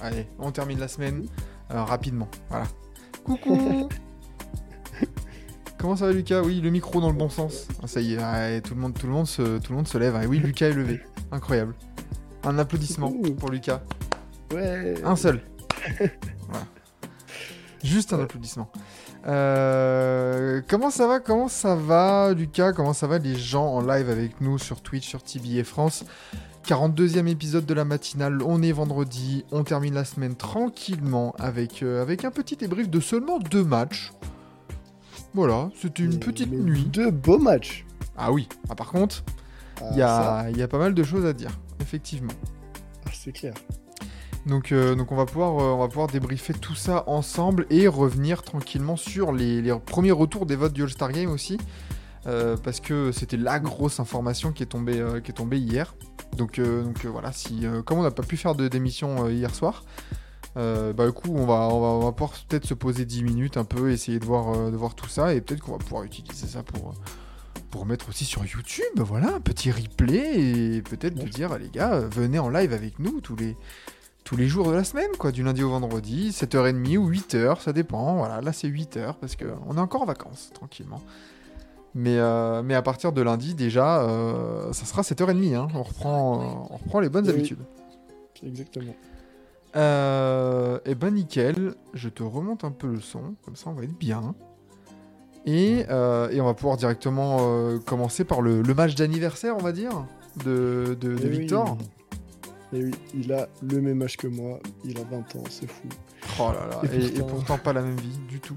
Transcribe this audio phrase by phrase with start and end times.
[0.00, 1.26] Allez, on termine la semaine
[1.70, 2.28] euh, rapidement.
[2.48, 2.66] Voilà.
[3.24, 3.88] Coucou
[5.78, 6.42] Comment ça va Lucas?
[6.42, 7.68] Oui, le micro dans le bon sens.
[7.82, 9.88] Ah, ça y est, ouais, tout, le monde, tout, le monde se, tout le monde
[9.88, 10.14] se lève.
[10.14, 11.00] Ah, oui, Lucas est levé.
[11.32, 11.74] Incroyable.
[12.44, 13.80] Un applaudissement pour Lucas.
[14.52, 14.94] ouais.
[15.04, 15.42] Un seul.
[16.48, 16.66] Voilà.
[17.84, 18.70] Juste un applaudissement.
[19.26, 22.72] Euh, comment ça va Comment ça va, Lucas?
[22.72, 26.04] Comment ça va les gens en live avec nous sur Twitch, sur TBA France?
[26.66, 32.02] 42e épisode de la matinale, on est vendredi, on termine la semaine tranquillement avec, euh,
[32.02, 34.12] avec un petit débrief de seulement deux matchs.
[35.34, 36.84] Voilà, c'était une Mais- petite mais nuit.
[36.84, 37.86] Deux beaux matchs.
[38.16, 39.24] Ah oui, ah, par contre,
[39.80, 42.32] Ah, il y, a, il y a pas mal de choses à dire, effectivement.
[43.06, 43.54] ah, c'est clair.
[44.46, 47.88] Donc, euh, donc on, va pouvoir, euh, on va pouvoir débriefer tout ça ensemble et
[47.88, 51.58] revenir tranquillement sur les, les premiers retours des votes du All-Star Game aussi.
[52.26, 55.94] Euh, parce que c'était la grosse information qui est tombée, euh, qui est tombée hier.
[56.36, 59.84] Donc, euh, donc voilà, si, comme on n'a pas pu faire de- d'émission hier soir,
[60.54, 63.56] bah du coup on va, on va, on va pouvoir peut-être se poser 10 minutes
[63.56, 66.46] un peu, essayer de voir, de voir tout ça et peut-être qu'on va pouvoir utiliser
[66.46, 66.94] ça pour,
[67.70, 68.84] pour mettre aussi sur YouTube.
[68.98, 73.20] Voilà, un petit replay et peut-être de dire, les gars, venez en live avec nous
[73.20, 73.56] tous les,
[74.24, 77.72] tous les jours de la semaine, quoi, du lundi au vendredi, 7h30 ou 8h, ça
[77.72, 78.16] dépend.
[78.16, 81.00] Voilà, là c'est 8h parce qu'on est encore en vacances, tranquillement.
[81.94, 85.54] Mais, euh, mais à partir de lundi, déjà, euh, ça sera 7h30.
[85.56, 85.68] Hein.
[85.74, 87.30] On, reprend, euh, on reprend les bonnes Oui.
[87.32, 87.58] habitudes.
[88.44, 88.94] Exactement.
[89.74, 93.96] Et ben nickel, je te remonte un peu le son, comme ça on va être
[93.98, 94.34] bien.
[95.46, 100.06] Et, et on va pouvoir directement commencer par le, le match d'anniversaire, on va dire,
[100.44, 101.38] de, de, de Eh oui.
[101.40, 101.76] Victor.
[102.72, 104.58] Et oui, il a le même âge que moi.
[104.84, 105.88] Il a 20 ans, c'est fou.
[106.38, 108.54] Oh là là, Et et, et pourtant- pourtant pas la même vie du tout.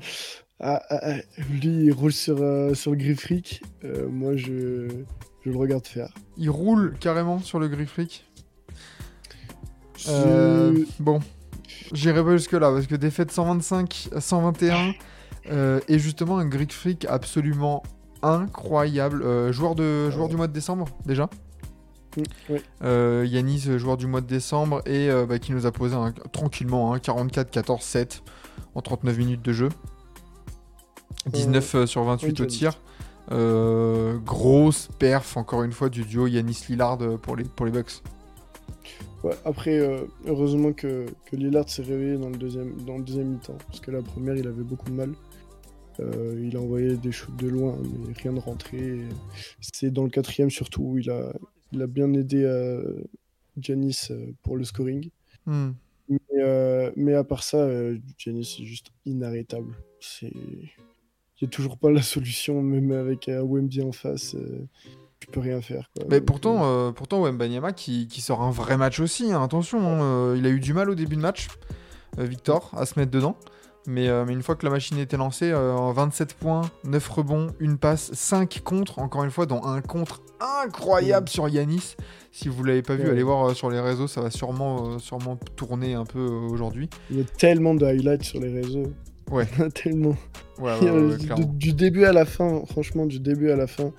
[0.65, 1.13] Ah, ah, ah,
[1.51, 3.61] lui, il roule sur, euh, sur le Griffric.
[3.83, 4.87] Euh, moi, je,
[5.45, 6.09] je le regarde faire.
[6.37, 8.25] Il roule carrément sur le Griffric.
[9.97, 11.19] Je- Euh, bon,
[11.93, 14.93] j'irai pas jusque là parce que défaite 125 à 121
[15.51, 17.83] euh, et justement un Freak absolument
[18.21, 19.51] incroyable.
[19.51, 20.29] Joueur de joueur Ouais.
[20.29, 21.29] du mois de décembre déjà.
[22.17, 22.53] Mm.
[22.83, 26.13] Euh, Yanis, joueur du mois de décembre et euh, bah, qui nous a posé un-
[26.31, 28.21] tranquillement un 44-14-7
[28.75, 29.69] en 39 minutes de jeu.
[31.31, 32.79] 19 euh, sur 28 au tir.
[33.31, 37.71] Euh, grosse perf encore une fois du duo Yanis Lillard euh, pour les, pour les
[37.71, 38.01] Bucks.
[39.23, 43.29] Ouais, après, euh, heureusement que, que Lillard s'est réveillé dans le deuxième, dans le deuxième
[43.29, 43.57] mi-temps.
[43.67, 45.13] Parce que la première, il avait beaucoup de mal.
[45.99, 48.99] Euh, il a envoyé des shoots de loin, mais rien de rentré.
[49.61, 51.31] C'est dans le quatrième surtout où il a,
[51.71, 53.01] il a bien aidé euh,
[53.57, 55.09] Giannis euh, pour le scoring.
[55.45, 55.71] Hmm.
[56.09, 59.75] Mais, euh, mais à part ça, euh, Giannis est juste inarrêtable.
[59.99, 60.33] C'est...
[61.43, 64.33] Il n'y a toujours pas la solution, même avec un Wemby en face.
[64.35, 64.65] euh,
[65.19, 65.89] tu peux rien faire.
[65.93, 66.05] Quoi.
[66.09, 69.79] Mais pourtant, euh, euh, pourtant Wembanyama qui, qui sort un vrai match aussi, hein, attention,
[69.81, 71.47] hein, euh, il a eu du mal au début de match,
[72.19, 73.35] euh, Victor, à se mettre dedans.
[73.85, 77.05] Mais, euh, mais une fois que la machine était lancée, euh, en 27 points, 9
[77.09, 80.21] rebonds, une passe, 5 contre, encore une fois, dont un contre
[80.63, 81.95] incroyable sur Yanis.
[82.31, 83.09] Si vous l'avez pas vu, Ouais.
[83.11, 86.49] allez voir euh, sur les réseaux, ça va sûrement, euh, sûrement tourner un peu euh,
[86.49, 86.89] aujourd'hui.
[87.11, 88.91] Il y a tellement de highlights sur les réseaux.
[89.31, 89.45] Ouais.
[89.73, 90.15] Tellement.
[90.59, 93.91] Ouais, ouais, ouais, du, début à la fin, franchement, du début à la fin,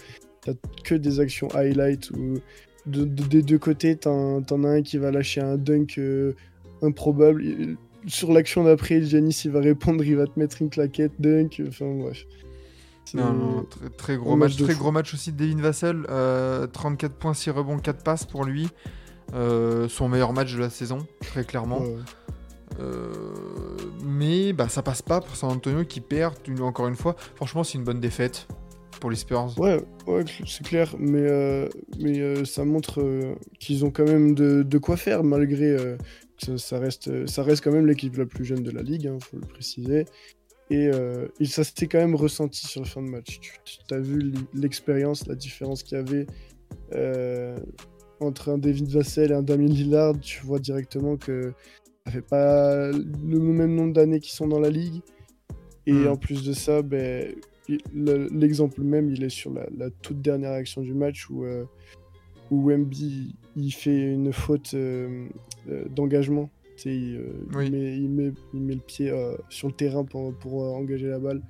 [0.43, 0.53] t'as
[0.85, 2.35] que des actions highlights où
[2.87, 6.35] de- de- des deux côtés, t'en t'en as un qui va lâcher un dunk euh,
[6.83, 7.43] improbable.
[8.07, 11.87] Sur l'action d'après, Giannis il va répondre, il va te mettre une claquette, dunk, enfin
[11.87, 12.25] bref.
[13.15, 14.81] Non, non, très, très gros match, très fou.
[14.81, 16.05] gros match aussi de Devin Vassell.
[16.11, 18.69] euh, 34 points, 6 rebonds, 4 passes pour lui.
[19.35, 21.81] Euh, son meilleur match de la saison, très clairement.
[21.81, 21.97] Ouais.
[22.81, 23.13] Euh,
[24.05, 27.17] mais bah, ça passe pas pour San Antonio qui perd une- encore une fois.
[27.37, 28.47] Franchement, c'est une bonne défaite
[29.01, 29.59] pour les Spurs.
[29.59, 31.69] Ouais, ouais, c'est clair, mais, euh,
[32.01, 33.03] mais euh, ça montre
[33.59, 35.77] qu'ils ont quand même de, de quoi faire, malgré
[36.45, 39.25] que ça, reste, ça reste quand même l'équipe la plus jeune de la ligue, il
[39.25, 40.05] faut le préciser.
[40.71, 40.91] Et,
[41.45, 43.39] ça s'était quand même ressenti sur la fin de match.
[43.65, 46.27] Tu as vu l'expérience, la différence qu'il y avait
[48.21, 50.19] entre un David Vassell et un Damien Lillard.
[50.21, 51.53] Tu vois directement que
[52.07, 55.01] ça fait pas le même nombre d'années qu'ils sont dans la ligue.
[55.87, 56.09] Et Mm.
[56.09, 57.35] en plus de ça, ben,
[57.99, 61.65] l'exemple même, il est sur la, la toute dernière action du match où, euh,
[62.51, 65.29] où Wemby il fait une faute euh,
[65.91, 66.51] d'engagement.
[66.85, 67.21] Il,
[67.71, 71.07] met, il, met, il met le pied euh, sur le terrain pour, pour euh, engager
[71.07, 71.41] la balle.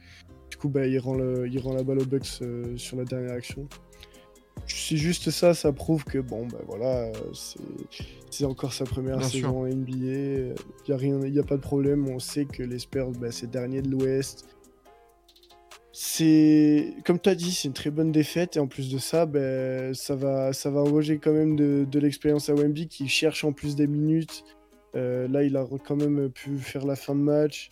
[0.50, 3.04] Du coup, bah, il, rend le, il rend la balle au Bucks euh, sur la
[3.04, 3.66] dernière action.
[4.66, 7.10] C'est juste ça, ça prouve que bon, bah voilà,
[8.30, 9.94] c'est encore sa première Bien saison en NBA.
[9.96, 10.54] Il
[10.88, 12.08] n'y a, rien- y a pas de problème.
[12.08, 14.46] On sait que les Spurs, bah, c'est dernier de l'Ouest.
[15.92, 19.26] C'est comme tu as dit, c'est une très bonne défaite et en plus de ça,
[19.26, 20.82] ben, ça va, ça va
[21.22, 24.44] quand même de, de l'expérience à Wemby qui cherche en plus des minutes.
[24.96, 27.68] Euh, là, il a quand même pu faire la fin de match.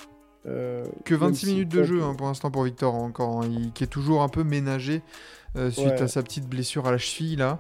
[0.47, 3.49] Euh, Que même 26 si minutes de jeu hein, pour l'instant pour Victor encore, hein,
[3.51, 5.03] il- qui est toujours un peu ménagé
[5.57, 6.03] euh, suite Ouais.
[6.03, 7.59] à sa petite blessure à la cheville là.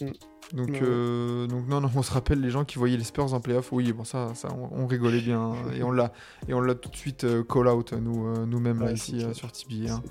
[0.00, 0.06] Mm.
[0.54, 0.80] Donc, Ouais.
[0.82, 3.70] euh, donc non, non, on se rappelle les gens qui voyaient les Spurs en playoff.
[3.70, 6.10] Oui, bon ça, ça on, on rigolait bien hein, et on l'a
[6.48, 9.52] et on l'a tout de suite euh, call out nous nous-mêmes là Ouais, ici sur
[9.52, 9.92] TBA.
[9.92, 10.02] hein.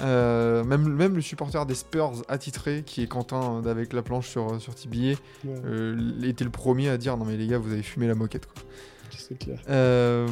[0.00, 4.60] Euh, même même le supporter des Spurs attitré qui est Quentin avec la planche sur
[4.60, 4.74] sur
[5.46, 8.46] euh, était le premier à dire non mais les gars vous avez fumé la moquette
[8.46, 8.62] quoi.
[9.38, 9.58] clair.
[9.68, 10.26] Euh,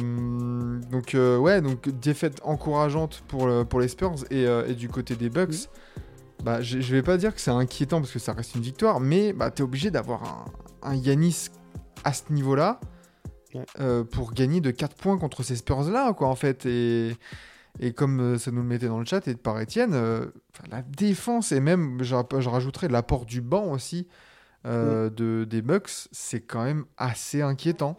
[0.91, 4.87] donc euh, ouais, donc défaite encourageante pour, le- pour les Spurs et, euh, et du
[4.89, 5.69] côté des Bucks.
[6.45, 8.99] Bah, je je vais pas dire que c'est inquiétant parce que ça reste une victoire,
[8.99, 10.23] mais bah, t'es obligé d'avoir
[10.83, 11.47] un, un Yanis
[12.03, 12.79] à ce niveau-là
[13.55, 13.65] Ouais.
[13.79, 16.65] euh, pour gagner de 4 points contre ces Spurs-là, quoi, en fait.
[16.65, 17.15] Et,
[17.79, 20.25] et comme euh, ça nous le mettait dans le chat et par Étienne, euh,
[20.69, 24.07] la défense et même, je, je rajouterais l'apport du banc aussi
[24.65, 27.95] euh, de, des Bucks, c'est quand même assez inquiétant,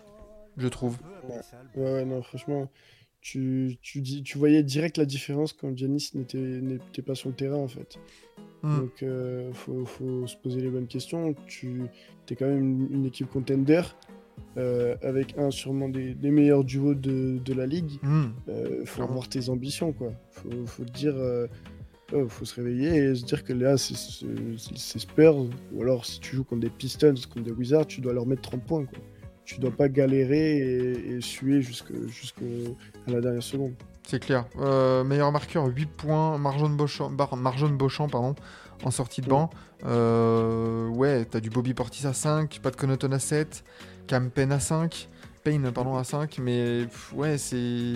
[0.58, 0.98] je trouve.
[1.26, 2.68] Ouais, ouais, non, franchement,
[3.26, 7.56] tu, tu, dis, tu voyais direct la différence quand Giannis n'était pas sur le terrain
[7.56, 7.98] en fait.
[8.62, 8.78] Mm.
[8.78, 11.34] Donc, euh, faut, faut se poser les bonnes questions.
[11.48, 11.82] Tu
[12.30, 13.82] es quand même une, équipe contender
[14.56, 17.98] euh, avec un sûrement des, des meilleurs duos de, de la ligue.
[18.00, 18.26] Mm.
[18.48, 19.10] Euh, faut Clairement.
[19.14, 20.12] avoir tes ambitions, quoi.
[20.30, 21.16] Faut, faut dire,
[22.12, 23.96] oh, faut se réveiller et se dire que là, c'est
[25.00, 25.46] Spurs.
[25.72, 28.42] Ou alors, si tu joues contre des Pistons, contre des Wizards, tu dois leur mettre
[28.42, 29.00] 30 points, quoi.
[29.46, 31.94] Tu dois pas galérer et, et suer jusqu'à
[33.06, 33.72] la dernière seconde.
[34.06, 34.44] C'est clair.
[34.58, 36.36] Euh, meilleur marqueur, 8 points.
[36.36, 38.34] Marjon Beauchamp, Bar- Marjon Beauchamp pardon,
[38.84, 39.50] en sortie de banc.
[39.84, 43.64] Euh, ouais, t'as du Bobby Portis à 5, Pat Connaughton à 7,
[44.06, 45.08] Cam Payne à 5,
[45.44, 46.38] Payne pardon, à 5.
[46.38, 47.94] Mais pff, ouais, c'est.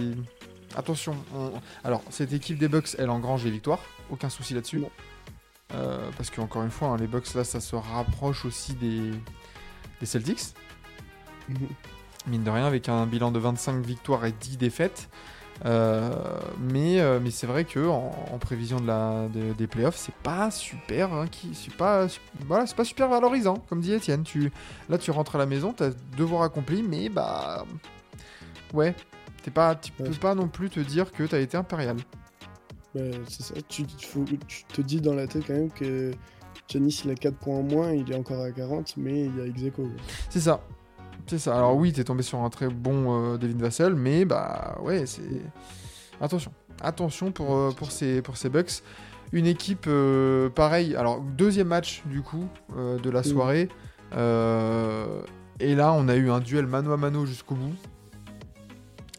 [0.76, 1.16] Attention.
[1.34, 1.52] on-
[1.82, 3.80] Alors, cette équipe des Bucks, elle engrange les victoires.
[4.08, 4.82] Aucun souci là-dessus.
[5.74, 9.10] Euh, parce qu'encore une fois, hein, les Bucks, là, ça se rapproche aussi des,
[10.00, 10.54] des Celtics.
[12.26, 15.08] mine de rien, avec un bilan de 25 victoires et 10 défaites.
[15.66, 16.10] Euh,
[16.58, 20.14] mais euh, mais c'est vrai que en, en prévision de la, de- des playoffs, c'est
[20.22, 24.22] pas super, hein, qui, c'est pas, su- voilà, c'est pas super valorisant, comme dit Étienne.
[24.22, 24.50] Tu,
[24.88, 27.66] là, tu rentres à la maison, t'as devoir accompli, mais bah,
[28.72, 28.94] ouais,
[29.42, 30.08] t'es pas, tu Ouais.
[30.08, 31.96] peux pas non plus te dire que t'as été impérial.
[32.94, 33.54] Ouais, c'est ça.
[33.68, 36.10] Tu, faut- tu te dis dans la tête quand même que
[36.68, 39.40] Giannis, il a 4 points en moins, il est encore à 40, mais il y
[39.42, 39.90] a ex aequo, quoi.
[40.30, 40.62] C'est ça.
[41.30, 41.56] C'est ça.
[41.56, 45.22] Alors oui, t'es tombé sur un très bon euh, David Vassell, mais bah ouais, c'est
[46.20, 46.50] attention,
[46.82, 48.82] attention pour euh, pour ces pour ces Bucks.
[49.30, 50.96] Une équipe euh, pareil.
[50.96, 53.24] Alors deuxième match du coup de la Mm.
[53.24, 53.68] soirée.
[55.60, 57.76] Et là, on a eu un duel mano à mano jusqu'au bout.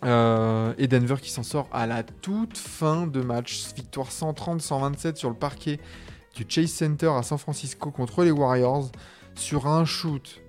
[0.04, 3.74] Et Denver qui s'en sort à la toute fin de match.
[3.74, 5.80] Victoire 130-127 sur le parquet
[6.36, 8.92] du Chase Center à San Francisco contre les Warriors
[9.34, 10.42] sur un shoot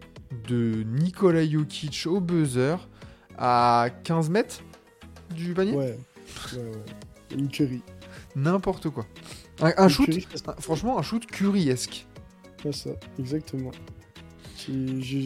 [0.49, 2.77] de Nikola Jokic au buzzer
[3.39, 4.61] à 15 mètres
[5.35, 5.73] du panier.
[5.73, 5.97] Ouais,
[6.55, 7.37] ouais, ouais.
[7.37, 7.83] Une curry.
[8.37, 9.07] N'importe quoi.
[9.61, 12.07] Un, shoot, curry, c'est un- franchement, un shoot Curry-esque.
[12.63, 13.71] pas ça, exactement.
[14.59, 15.19] Je, je,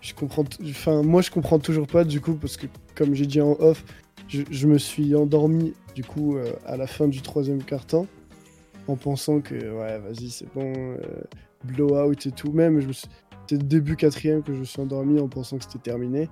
[0.00, 3.40] je comprends, enfin, moi je comprends toujours pas du coup, parce que comme j'ai dit
[3.40, 3.84] en off,
[4.28, 8.06] je, je me suis endormi du coup euh, à la fin du troisième quart-temps
[8.88, 10.96] en pensant que ouais, vas-y, c'est bon, euh,
[11.64, 12.52] blowout et tout.
[12.52, 13.08] Même, suis-
[13.48, 16.28] c'était début quatrième que je me suis endormi en pensant que c'était terminé.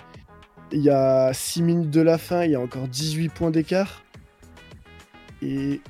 [0.73, 4.05] Il y a 6 minutes de la fin, il y a encore 18 points d'écart.
[5.43, 5.81] Et,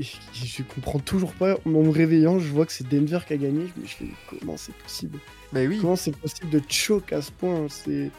[0.00, 1.56] et je comprends toujours pas.
[1.64, 3.66] En me réveillant, je vois que c'est Denver qui a gagné.
[3.76, 5.18] Je me dis, comment c'est possible?
[5.54, 5.78] Oui.
[5.80, 7.66] Comment c'est possible de choke à ce point?
[7.68, 8.10] C'est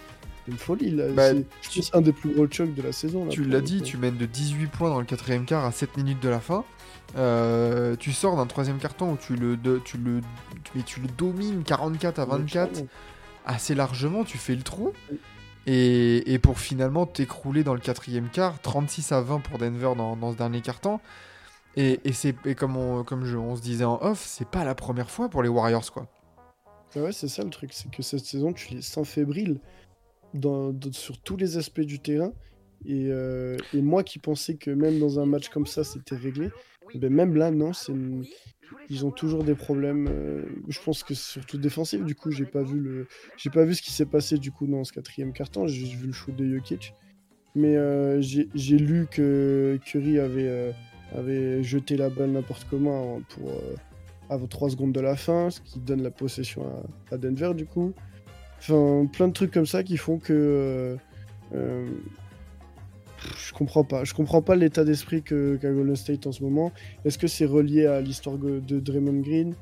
[0.47, 1.05] une folie là.
[1.11, 3.25] Bah, je pense un des plus gros chokes de la saison.
[3.25, 5.95] Là, Tu l'as dit, tu mènes de 18 points dans le quatrième quart à 7
[5.97, 6.63] minutes de la fin.
[7.17, 10.21] Euh, tu sors d'un troisième carton où tu le, de- tu le,
[10.75, 12.81] mais tu le domines 44 à 24
[13.45, 14.93] assez largement, tu fais le trou.
[15.65, 20.15] Et, et pour finalement t'écrouler dans le quatrième quart, 36 à 20 pour Denver dans,
[20.17, 20.99] dans ce dernier carton.
[21.77, 24.75] Et, et c'est comme, on, comme je- on se disait en off, c'est pas la
[24.75, 26.07] première fois pour les Warriors quoi.
[26.95, 29.59] Ah ouais, c'est ça le truc, c'est que cette saison, tu les sens fébriles
[30.91, 32.33] sur tous les aspects du terrain.
[32.85, 36.49] Et, euh, et moi qui pensais que même dans un match comme ça, c'était réglé,
[36.95, 37.93] Ben, même là, non, c'est
[38.89, 40.07] ils ont toujours des problèmes.
[40.09, 42.03] euh, je pense que c'est surtout défensif.
[42.03, 44.67] Du coup, j'ai pas vu le, j'ai pas vu ce qui s'est passé du coup
[44.67, 45.67] dans ce quatrième carton.
[45.67, 46.93] J'ai vu le shoot de Jokic.
[47.55, 50.73] Mais euh, j'ai lu que Curry avait,
[51.13, 53.51] avait jeté la balle n'importe comment pour
[54.29, 57.93] avant 3 secondes de la fin, ce qui donne la possession à Denver du coup.
[58.65, 60.95] Enfin, plein de trucs comme ça qui font que euh,
[61.53, 61.85] euh,
[63.37, 64.05] je comprends pas.
[64.05, 66.71] Je comprends pas l'état d'esprit qu'a Golden State en ce moment.
[67.03, 69.53] Est-ce que c'est relié à l'histoire de Draymond Green?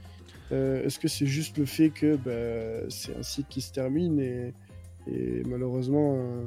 [0.52, 4.20] Euh, Est-ce que c'est juste le fait que bah, c'est un cycle qui se termine
[4.20, 4.54] et,
[5.08, 6.44] et malheureusement euh,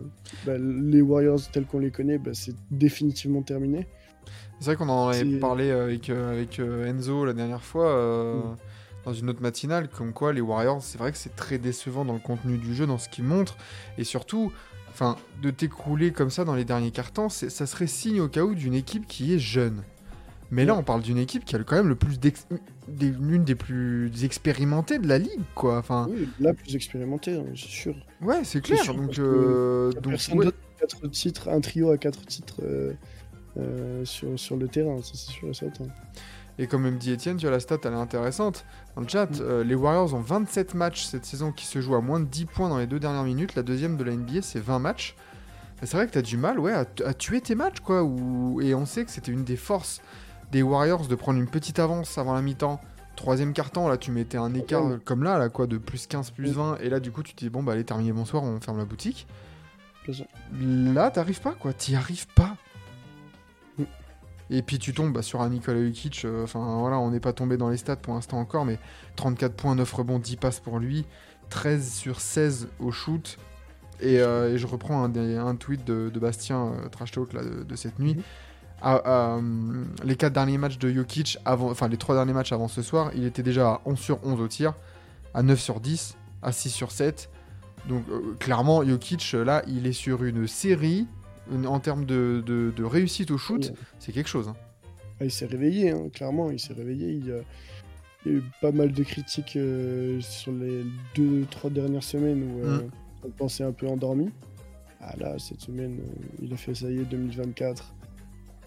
[0.47, 3.87] bah, les Warriors tels qu'on les connaît, bah, c'est définitivement terminé?
[4.61, 8.57] C'est vrai qu'on en avait parlé avec, avec Enzo la dernière fois Mm.
[9.05, 12.15] Dans une autre matinale, comme quoi les Warriors, c'est vrai que c'est très décevant dans
[12.15, 13.57] le contenu du jeu, dans ce qu'ils montrent,
[13.99, 14.53] et surtout,
[14.91, 18.55] enfin, de t'écrouler comme ça dans les derniers cartons, ça serait signe au cas où
[18.55, 19.83] d'une équipe qui est jeune.
[20.51, 22.19] Mais là, on parle d'une équipe qui a quand même le plus
[23.01, 25.79] l'une des plus expérimentées de la ligue, quoi.
[25.79, 27.95] Enfin, Oui, la plus expérimentée, hein, c'est sûr.
[28.21, 28.83] ouais, c'est clair.
[28.83, 30.47] sûr, donc, euh, donc, personne ouais.
[30.79, 32.93] quatre titres, un trio à quatre titres euh,
[33.57, 35.87] euh, sur, sur le terrain, ça c'est sûr et certain.
[36.59, 38.65] Et comme me dit Étienne, tu vois, la stat, elle est intéressante.
[38.95, 39.39] Dans le chat, Mm.
[39.41, 42.45] euh, les Warriors ont 27 matchs cette saison qui se jouent à moins de 10
[42.47, 43.55] points dans les deux dernières minutes.
[43.57, 45.17] La deuxième de la NBA, c'est 20 matchs.
[45.83, 46.85] C'est vrai que tu as du mal ouais, à,
[47.15, 47.81] tuer tes matchs.
[47.81, 48.09] quoi.
[48.63, 50.01] Et on sait que c'était une des forces
[50.53, 52.81] des Warriors de prendre une petite avance avant la mi-temps.
[53.17, 54.97] Troisième carton, là, tu mettais un écart Ouais.
[55.05, 56.55] comme là, là, quoi, de plus 15, plus Mm.
[56.55, 56.77] 20.
[56.81, 58.85] Et là, du coup, tu te dis, bon, bah, allez, terminé, bonsoir, on ferme la
[58.85, 59.27] boutique.
[60.61, 61.73] Là, t'arrives pas, quoi.
[61.73, 62.57] T'y arrives pas.
[64.51, 66.25] Et puis tu tombes bah, sur un Nikola Jokic.
[66.25, 68.79] euh, Enfin voilà, on n'est pas tombé dans les stats pour l'instant encore, mais
[69.17, 71.07] 34 points, 9 rebonds, 10 passes pour lui,
[71.51, 73.39] 13 sur 16 au shoot.
[74.01, 77.63] Et, euh, et je reprends un, tweet de, de Bastien euh, Trash Talk là, de,
[77.63, 78.15] de cette nuit.
[78.15, 78.23] Mhm.
[78.83, 82.83] Hum, les 4 derniers matchs de Jokic, avant, enfin les 3 derniers matchs avant ce
[82.83, 84.75] soir, il était déjà à 11 sur 11 au tir,
[85.33, 87.31] à 9 sur 10, à 6 sur 7.
[87.89, 91.07] Donc euh, clairement, Jokic, euh, là, il est sur une série
[91.67, 93.75] en termes de, de- de réussite au shoot, Ouais.
[93.99, 94.49] c'est quelque chose.
[94.49, 94.57] hein.
[95.21, 97.13] Ah, il s'est réveillé, hein, clairement, il s'est réveillé.
[97.13, 97.37] Il y, a,
[98.27, 100.83] il y a eu pas mal de critiques euh, sur les
[101.15, 102.91] deux, trois dernières semaines où euh, Mm.
[103.27, 104.31] on pensait un peu endormi.
[105.01, 107.95] Ah là, cette semaine, euh, il a fait ça y est, 2024.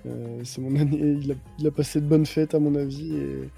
[0.05, 3.15] Euh, c'est mon année, il a, il a passé de bonnes fêtes à mon avis
[3.15, 3.49] et,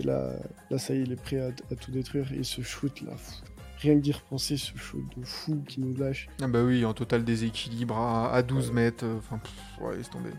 [0.00, 0.34] et là,
[0.70, 2.30] là, ça y est, il est prêt à, à tout détruire.
[2.32, 3.42] Et ce shoot là, pff,
[3.84, 6.28] rien que d'y repenser, ce shoot de fou qui nous lâche.
[6.42, 8.74] Ah bah oui, en total déséquilibre à, à 12 Ouais.
[8.74, 9.40] mètres, euh, enfin,
[9.80, 10.30] ouais, laisse tomber.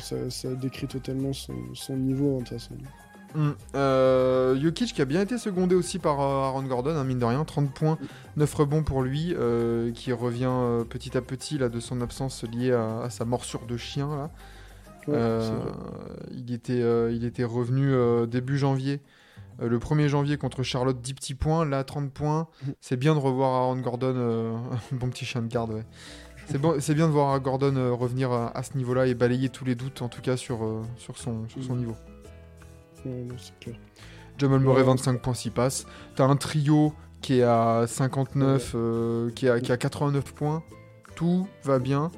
[0.00, 2.74] Ça, ça décrit totalement son, son niveau hein, de toute façon.
[3.74, 7.24] Euh, Jokic qui a bien été secondé aussi par euh, Aaron Gordon, hein, mine de
[7.24, 7.98] rien, 30 points,
[8.36, 12.44] 9 rebonds pour lui, euh, qui revient euh, petit à petit là, de son absence
[12.44, 14.08] liée à, à sa morsure de chien.
[14.08, 14.30] Là.
[15.08, 15.50] Ouais,
[16.32, 16.82] il, était,
[17.14, 17.92] il était revenu
[18.26, 19.00] début janvier.
[19.62, 22.48] Euh, le 1er janvier contre Charlotte, 10 petits points, là 30 points.
[22.80, 24.56] C'est bien de revoir Aaron Gordon, euh,
[24.92, 25.84] bon petit chien de garde, ouais.
[26.48, 29.64] C'est bon, bien de voir Gordon euh, revenir à, à ce niveau-là et balayer tous
[29.64, 30.58] les doutes, en tout cas sur,
[30.96, 31.78] sur, son, sur son Mhm.
[31.80, 31.96] niveau.
[33.38, 33.76] C'est clair.
[34.38, 34.86] Jamal Murray, Ouais.
[34.86, 35.86] 25 points, 6 passes.
[36.14, 40.62] T'as un trio qui est à 59, euh, qui, a, qui a 89 points.
[41.14, 42.10] Tout va bien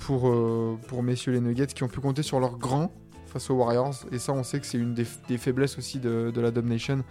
[0.00, 2.92] pour, euh, pour messieurs les Nuggets qui ont pu compter sur leurs grands
[3.34, 3.94] face aux Warriors.
[4.12, 7.04] Et ça, on sait que c'est une des, des faiblesses aussi de, de la Domination,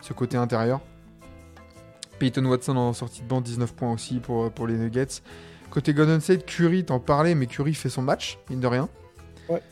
[0.00, 0.80] ce côté intérieur.
[2.18, 5.22] Peyton Watson en sortie de banc, 19 points aussi pour, pour les Nuggets.
[5.70, 8.88] Côté Golden State, Curry, t'en parlais, mais Curry fait son match, mine de rien.
[9.48, 9.62] Ouais.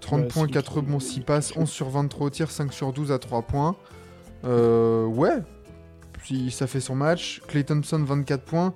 [0.00, 2.72] 30 Ouais, points, c'est 4 trop- rebonds, 6 passes, 11 sur 23 au tir, 5
[2.72, 3.76] sur 12 à 3 points.
[4.46, 5.36] Euh, ouais,
[6.14, 7.42] puis ça fait son match.
[7.48, 8.74] Clay Thompson, 24 points.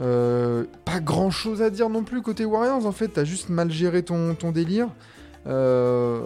[0.00, 3.70] Euh, pas grand chose à dire non plus côté Warriors en fait, t'as juste mal
[3.70, 4.88] géré ton, ton délire.
[5.46, 6.20] Euh,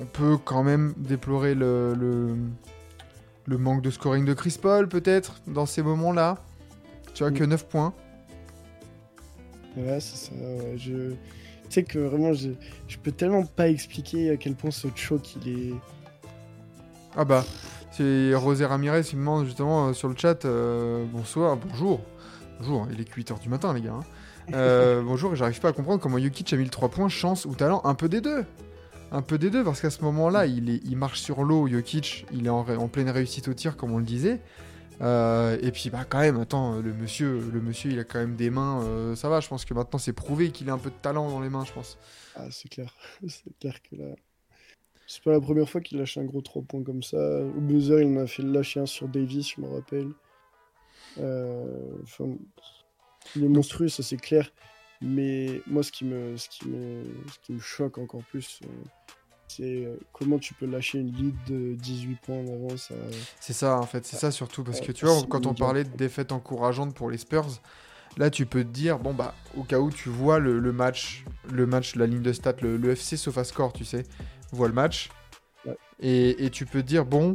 [0.00, 2.36] on peut quand même déplorer le, le,
[3.46, 6.38] le manque de scoring de Chris Paul peut-être dans ces moments-là.
[7.14, 7.34] Tu vois Mm.
[7.34, 7.94] que 9 points.
[9.76, 10.32] Ouais, c'est ça.
[10.34, 11.10] ouais, Je...
[11.12, 12.50] Tu sais que vraiment, je...
[12.88, 15.74] je peux tellement pas expliquer à quel point ce choc il est.
[17.16, 17.44] Ah bah,
[17.90, 22.00] c'est Rosé Ramirez qui me demande justement euh, sur le chat euh, bonsoir, bonjour.
[22.58, 23.92] Bonjour, il est 8h du matin les gars.
[23.94, 24.04] hein.
[24.54, 27.54] Euh, bonjour, j'arrive pas à comprendre comment Jokic a mis le 3 points, chance ou
[27.54, 28.44] talent, un peu des deux.
[29.10, 32.50] Un peu des deux, parce qu'à ce moment-là, il, marche sur l'eau, Jokic, il est
[32.50, 34.40] en, pleine réussite au tir, comme on le disait.
[35.00, 38.36] Euh, et puis, bah, quand même, attends, le monsieur, le monsieur, il a quand même
[38.36, 40.90] des mains, euh, ça va, je pense que maintenant, c'est prouvé qu'il a un peu
[40.90, 41.98] de talent dans les mains, je pense.
[42.34, 42.94] Ah, c'est clair.
[43.28, 44.14] c'est clair que là.
[45.06, 47.16] C'est pas la première fois qu'il lâche un gros 3 points comme ça.
[47.16, 50.10] Au buzzer, il en a fait lâcher un sur Davis, je me rappelle.
[51.16, 52.36] Enfin,
[53.36, 54.50] il est monstrueux, ça c'est clair.
[55.00, 58.68] Mais moi, ce qui me, ce qui me, ce qui me choque encore plus, euh,
[59.46, 62.90] c'est euh, comment tu peux lâcher une lead de 18 points en avance.
[62.90, 62.94] à-
[63.40, 64.64] C'est ça, en fait, c'est ça surtout.
[64.64, 67.46] Parce que tu vois, quand on parlait de défaites encourageantes pour les Spurs,
[68.16, 71.24] là, tu peux te dire, bon, bah, au cas où tu vois le, le match,
[71.50, 74.04] le match, la ligne de stats, le, le FC SofaScore, tu sais,
[74.50, 75.10] voit le match.
[75.64, 75.76] Ouais.
[76.00, 77.34] Et, et tu peux te dire, bon,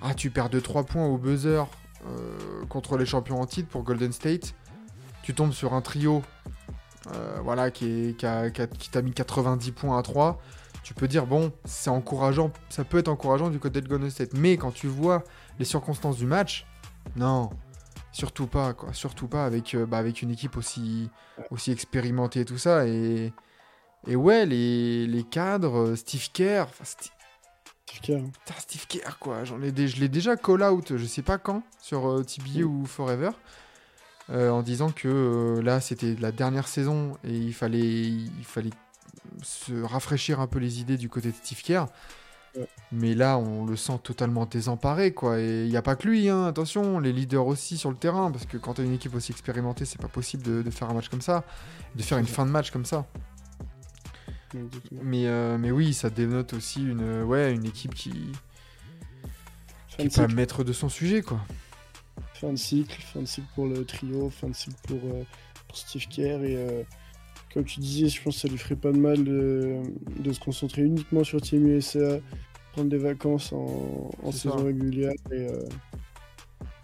[0.00, 1.64] ah, tu perds de 3 points au buzzer
[2.06, 4.54] euh, contre les champions en titre pour Golden State.
[5.24, 6.22] Tu tombes sur un trio,
[7.14, 10.38] euh, voilà, qui t'a mis 90 points à 3
[10.82, 14.34] tu peux dire bon, c'est encourageant, ça peut être encourageant du côté de Golden State,
[14.34, 15.24] mais quand tu vois
[15.58, 16.66] les circonstances du match,
[17.16, 17.48] non,
[18.12, 21.08] surtout pas quoi, surtout pas avec euh, bah, avec une équipe aussi
[21.50, 23.32] aussi expérimentée et tout ça et
[24.06, 27.10] et ouais les, les cadres, euh, Steve Kerr, enfin, Sti-
[27.86, 28.30] Steve Kerr, hein.
[28.44, 31.38] putain, Steve Kerr quoi, j'en ai dé- je l'ai déjà call out, je sais pas
[31.38, 32.64] quand sur euh, TBA Mm.
[32.64, 33.30] ou Forever.
[34.30, 38.70] Euh, en disant que euh, là c'était la dernière saison et il fallait il fallait
[39.42, 41.86] se rafraîchir un peu les idées du côté de Steve Kerr.
[42.56, 42.68] Ouais.
[42.92, 45.40] Mais là, on le sent totalement désemparé, quoi.
[45.40, 48.30] Et il n'y a pas que lui, hein, attention, les leaders aussi sur le terrain,
[48.30, 50.88] parce que quand tu as une équipe aussi expérimentée, c'est pas possible de, de faire
[50.88, 51.42] un match comme ça,
[51.96, 53.06] de faire une fin de match comme ça.
[55.02, 58.12] Mais, euh, mais oui, ça dénote aussi une, ouais, une équipe qui
[59.88, 61.40] qui est pas maître de son sujet, quoi.
[62.34, 65.22] Fin de cycle, fin de cycle pour le trio, fin de cycle pour, euh,
[65.68, 66.42] pour Steve Kerr.
[66.44, 66.82] Et euh,
[67.52, 69.80] comme tu disais, je pense que ça lui ferait pas de mal de,
[70.20, 72.18] de se concentrer uniquement sur Team USA,
[72.72, 74.64] prendre des vacances en, saison ça.
[74.64, 75.12] régulière.
[75.30, 75.62] Et, euh,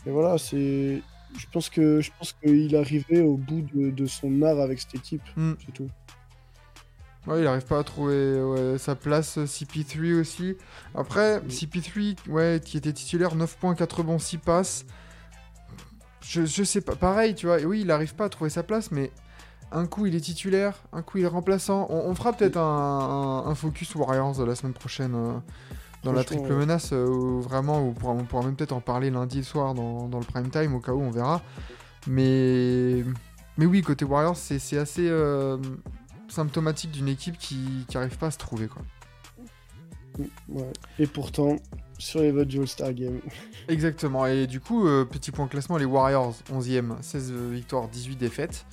[0.07, 1.03] et voilà, c'est.
[1.39, 4.97] Je pense que je pense qu'il arrivait au bout de, de son art avec cette
[4.97, 5.53] équipe, Hmm.
[5.65, 5.89] c'est tout.
[7.27, 9.37] Ouais, il arrive pas à trouver ouais, sa place.
[9.39, 10.57] euh, CP3 aussi.
[10.95, 11.49] Après, Mm.
[11.51, 14.87] CP3, ouais, qui était titulaire, 9 points, 4 bons, 6 passes.
[16.23, 17.61] Je, je sais pas, pareil, tu vois.
[17.61, 19.11] Et oui, il arrive pas à trouver sa place, mais
[19.73, 21.87] un coup il est titulaire, un coup il est remplaçant.
[21.91, 22.63] On, on fera peut-être un,
[23.47, 25.33] un- un focus Warriors la semaine prochaine euh,
[26.03, 29.11] dans la triple menace, euh, où vraiment, on pourra, on pourra même peut-être en parler
[29.11, 31.43] lundi soir dans, dans le prime time, au cas où on verra.
[32.07, 33.05] Mais,
[33.59, 35.59] mais oui, côté Warriors, c'est assez euh,
[36.29, 38.83] symptomatique d'une équipe qui qui arrive pas à se trouver, quoi.
[40.49, 40.73] Ouais.
[40.99, 41.57] Et pourtant,
[42.01, 43.21] sur les votes du All-Star Game,
[43.69, 44.27] Exactement.
[44.27, 48.67] Et du coup, euh, petit point classement, les Warriors, 11e, 16 victoires, 18 défaites.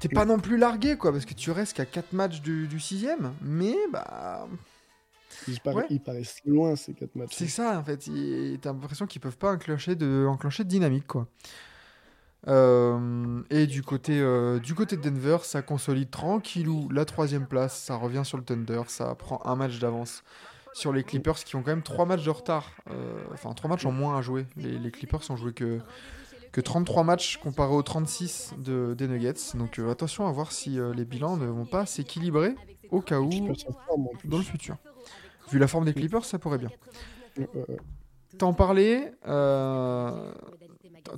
[0.00, 2.78] T'es pas non plus largué, quoi, parce que tu restes qu'à 4 matchs du, du
[2.78, 4.46] 6e, mais bah.
[5.48, 5.86] ils, para- Ouais.
[5.88, 7.32] ils paraissent loin ces quatre matchs.
[7.34, 8.10] C'est ça, en fait.
[8.60, 11.26] T'as l'impression qu'ils peuvent pas enclencher de, enclencher de dynamique, quoi.
[12.46, 17.78] Euh, et du côté, euh, du côté de Denver, ça consolide tranquillou la troisième place.
[17.80, 18.82] Ça revient sur le Thunder.
[18.88, 20.22] Ça prend un match d'avance
[20.74, 22.72] sur les Clippers qui ont quand même trois matchs de retard.
[22.90, 24.46] Euh, enfin, trois matchs en moins à jouer.
[24.56, 25.80] Les, les Clippers ont joué que,
[26.52, 29.54] que 33 matchs comparé aux 36 de, des Nuggets.
[29.54, 32.56] Donc euh, attention à voir si euh, les bilans ne vont pas s'équilibrer
[32.90, 33.30] au cas où
[34.24, 34.76] dans le futur.
[35.50, 36.70] Vu la forme des Clippers, ça pourrait bien.
[38.38, 39.12] T'en parlais,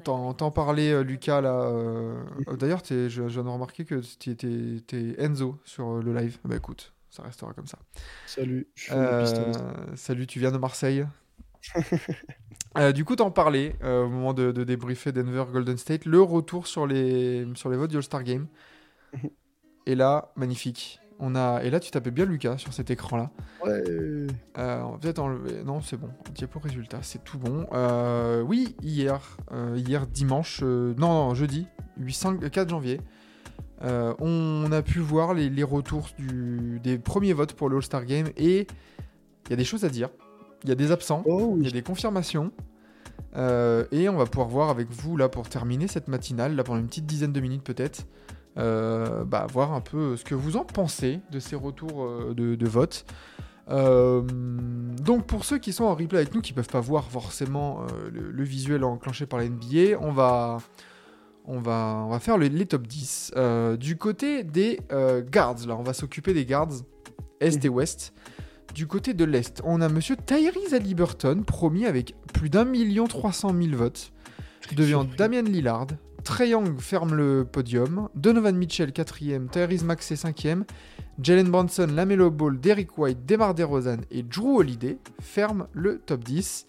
[0.05, 1.73] t'en, parlais, Lucas, là.
[2.59, 6.39] D'ailleurs, je, je viens de remarquer que t'es Enzo sur le live.
[6.45, 7.79] Bah écoute, ça restera comme ça.
[8.27, 11.07] Salut, je suis Euh, salut, tu viens de Marseille?
[12.77, 16.21] Euh, du coup, t'en parlais euh, au moment de, de débriefer Denver Golden State, le
[16.21, 18.49] retour sur les, sur les votes du All-Star Game.
[19.87, 21.01] Et là, magnifique.
[21.19, 21.63] On a...
[21.63, 23.31] Et là, tu tapais bien Lucas sur cet écran-là.
[23.65, 25.65] Ouais, Euh, on va peut-être enlever.
[25.65, 26.11] Non, c'est bon.
[26.35, 27.67] Diapo résultat, c'est tout bon.
[28.45, 29.39] Oui, hier,
[29.75, 33.01] hier dimanche, non, non, jeudi, 8, 5, 4 janvier,
[33.85, 38.05] euh, on a pu voir les, les retours du, des premiers votes pour le All-Star
[38.05, 38.67] Game et
[39.47, 40.09] il y a des choses à dire.
[40.65, 42.53] Il y a des absents, oh il y a des confirmations.
[43.37, 46.81] Euh, et on va pouvoir voir avec vous, là, pour terminer cette matinale, là, pendant
[46.81, 48.07] une petite dizaine de minutes peut-être,
[48.57, 52.67] euh, bah, voir un peu ce que vous en pensez de ces retours de, de
[52.67, 53.05] vote.
[53.69, 57.83] Euh, donc pour ceux qui sont en replay avec nous, qui peuvent pas voir forcément
[57.83, 60.59] euh, le, le visuel enclenché par la NBA, on va,
[61.47, 63.33] on va, on va faire le- les top 10.
[63.37, 66.69] Euh, du côté des euh, guards, là, on va s'occuper des guards
[67.41, 68.13] Est et Ouest.
[68.75, 73.33] Du côté de l'Est, on a monsieur Tyrese Halliburton, promis avec plus d'un million trois
[73.33, 74.13] cent mille votes.
[74.75, 75.05] Devient.
[75.17, 75.87] Damian Lillard.
[76.25, 78.09] Trey Young ferme le podium.
[78.17, 79.49] Donovan Mitchell 4ème.
[79.49, 80.65] Tyrese Maxey 5ème.
[81.23, 86.67] Jalen Brunson, Lamelo Ball, Derrick White, Demar DeRozan et Drew Holiday ferment le top 10.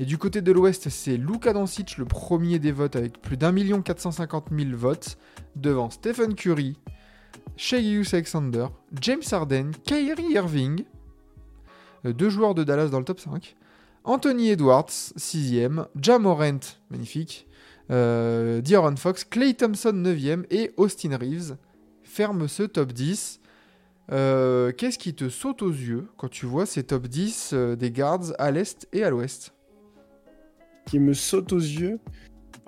[0.00, 3.52] Et du côté de l'Ouest, c'est Luka Doncic, le premier des votes avec plus d'un
[3.52, 5.18] million quatre cent cinquante mille votes,
[5.54, 6.76] devant Stephen Curry,
[7.56, 8.66] Shea Alexander,
[9.00, 10.84] James Harden, Kyrie Irving,
[12.04, 13.54] euh, deux joueurs de Dallas dans le top 5,
[14.04, 17.46] Anthony Edwards, 6ème, Jamorant, magnifique,
[17.90, 18.60] euh,
[18.96, 21.56] Fox, Clay Thompson, 9ème, et Austin Reeves,
[22.02, 23.40] ferme ce top 10.
[24.12, 27.90] Euh, Qu'est-ce qui te saute aux yeux quand tu vois ces top 10 euh, des
[27.90, 29.54] guards à l'est et à l'ouest?
[30.86, 31.98] Qui me saute aux yeux.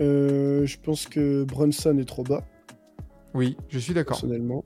[0.01, 2.45] euh, je pense que Brunson est trop bas,
[3.35, 4.17] Oui, je suis d'accord.
[4.21, 4.63] personnellement.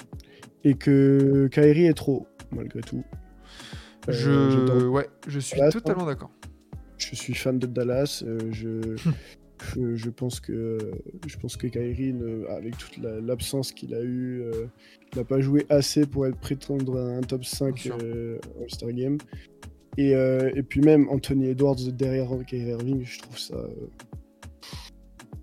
[0.65, 3.03] Et que Kyrie est trop haut, malgré tout.
[4.09, 4.51] Euh, Je...
[4.51, 6.31] j'adore- Ouais, je suis Dallas, totalement d'accord.
[6.99, 8.23] je suis fan de Dallas.
[8.27, 8.97] euh, je,
[9.77, 10.79] je, je pense que
[11.27, 14.43] je pense que Kyrie, ne- avec toute la- l'absence qu'il a eue,
[15.17, 17.99] n'a pas joué assez pour être prétendre à un top 5 Bien sûr.
[18.03, 19.19] euh, All-Star Game.
[19.96, 23.55] Et, euh, et puis même Anthony Edwards derrière Kyrie Irving, je trouve ça.
[23.55, 23.90] euh,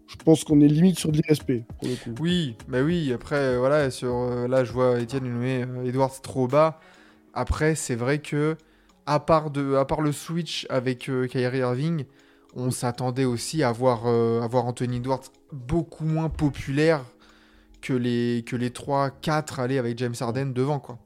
[0.07, 2.17] Je pense qu'on est limite sur de l'irrespect pour le coup.
[2.19, 6.79] Oui, bah oui, après, euh, voilà, sur, là, je vois met euh, Edwards trop bas.
[7.33, 8.57] Après, c'est vrai que,
[9.05, 9.51] à part,
[10.01, 12.05] le switch avec Kyrie Irving,
[12.55, 14.07] on s'attendait aussi à voir,
[14.67, 17.03] Anthony Edwards beaucoup moins populaire
[17.81, 20.99] que les, que les 3-4 aller avec James Harden devant, quoi.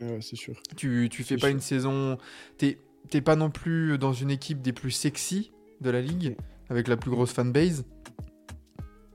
[0.00, 0.60] Ouais, c'est sûr.
[0.76, 1.54] Tu, tu fais pas sûr.
[1.56, 2.18] une saison.
[2.58, 2.78] T'es
[3.08, 6.36] t'es pas non plus dans une équipe des plus sexy de la ligue,
[6.68, 7.84] avec la plus grosse fanbase.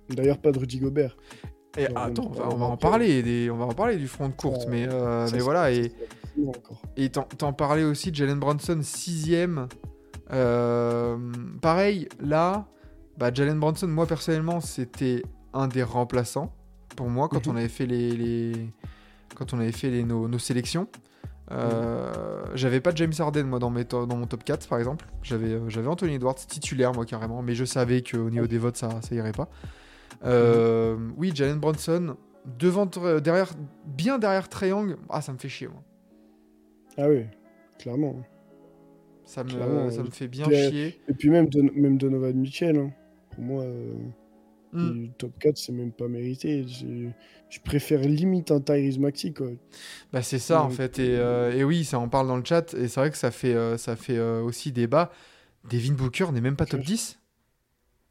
[0.10, 1.17] D'ailleurs, pas de Rudy Gobert.
[1.78, 4.34] Et attends, on va, on en parler, des, on va en parler du front de
[4.34, 9.67] courte, Ouais, mais, euh, mais voilà, et t'en t'en parlais aussi, Jalen Brunson, sixième.
[10.32, 11.17] Euh,
[11.62, 12.67] pareil, là,
[13.17, 16.54] bah, Jalen Brunson, moi personnellement, c'était un des remplaçants
[16.96, 17.54] pour moi quand Mhm.
[17.54, 18.70] on avait fait les, les-
[19.42, 20.88] quand on avait fait les, nos, nos sélections.
[21.52, 25.06] Euh, J'avais pas James Harden moi dans, mes to- dans mon top 4 par exemple.
[25.24, 28.78] J'avais euh, j'avais Anthony Edwards titulaire moi carrément, mais je savais qu'au niveau des votes
[28.78, 29.50] ça, ça irait pas.
[30.24, 32.16] Euh, Oui, Jalen Brunson
[32.60, 33.52] devant, derrière,
[33.86, 34.98] bien derrière Triangle.
[35.10, 35.82] Ah ça me fait chier moi.
[36.98, 37.26] Ah oui,
[37.80, 38.16] clairement.
[39.26, 41.02] Ça me, Clairement, ça me fait bien chier.
[41.08, 42.92] Et puis même, même Donovan Mitchell, hein.
[43.32, 43.94] pour moi, euh,
[44.74, 46.66] Le top 4, c'est même pas mérité.
[46.68, 49.48] Je, préfère limite un Tyrese Maxi, quoi.
[50.14, 52.74] Bah c'est ça en fait et, euh, et oui ça en parle dans le chat
[52.76, 55.12] et c'est vrai que ça fait euh, ça fait euh, aussi débat.
[55.70, 56.96] Devin Booker n'est même pas top Claire.
[56.96, 57.20] 10.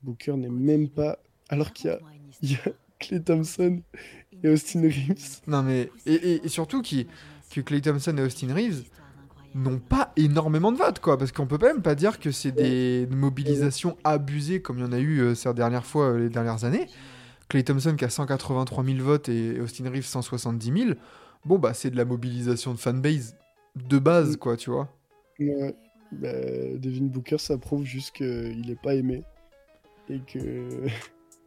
[0.03, 1.19] Booker n'est même pas...
[1.49, 1.99] Alors qu'il y a,
[2.43, 3.81] il y a Clay Thompson
[4.43, 5.41] et Austin Reeves.
[5.47, 7.07] Non mais et, et- et surtout qui
[7.51, 8.85] que Clay Thompson et Austin Reeves
[9.55, 12.53] n'ont pas énormément de votes quoi parce qu'on peut quand même pas dire que c'est
[12.53, 16.29] des mobilisations abusées comme il y en a eu euh, ces dernières fois euh, les
[16.29, 16.87] dernières années.
[17.49, 20.95] Clay Thompson qui a 183 000 votes et Austin Reeves 170 000.
[21.45, 23.35] Bon bah c'est de la mobilisation de fanbase
[23.75, 24.89] de base quoi tu vois.
[25.41, 25.75] Ouais.
[26.13, 26.29] Bah,
[26.77, 29.23] Devin Booker, ça prouve juste qu'il est pas aimé.
[30.09, 30.69] Et que...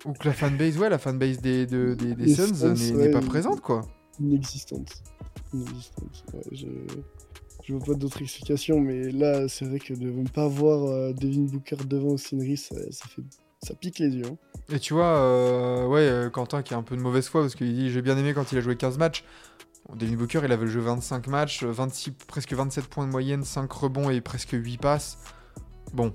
[0.06, 3.12] Ou que la fanbase ouais la fanbase des de- des, des Suns n'est ouais, n'est
[3.12, 3.82] pas présente quoi.
[4.20, 5.04] Inexistante.
[5.54, 6.24] Inexistante.
[6.34, 6.68] Ouais, je...
[7.64, 11.14] je vois pas d'autres explications, mais là, c'est vrai que de ne pas voir euh,
[11.14, 13.22] Devin Booker devant Austin Reeves, ça, ça fait...
[13.64, 14.26] ça pique les yeux.
[14.26, 14.38] hein.
[14.70, 17.56] Et tu vois, euh, ouais, euh, Quentin qui a un peu de mauvaise foi parce
[17.56, 19.24] qu'il dit j'ai bien aimé quand il a joué 15 matchs.
[19.88, 23.44] Bon, Devin Booker, il avait joué 25 matchs, euh, 26, presque 27 points de moyenne,
[23.44, 25.18] 5 rebonds et presque 8 passes.
[25.94, 26.14] Bon,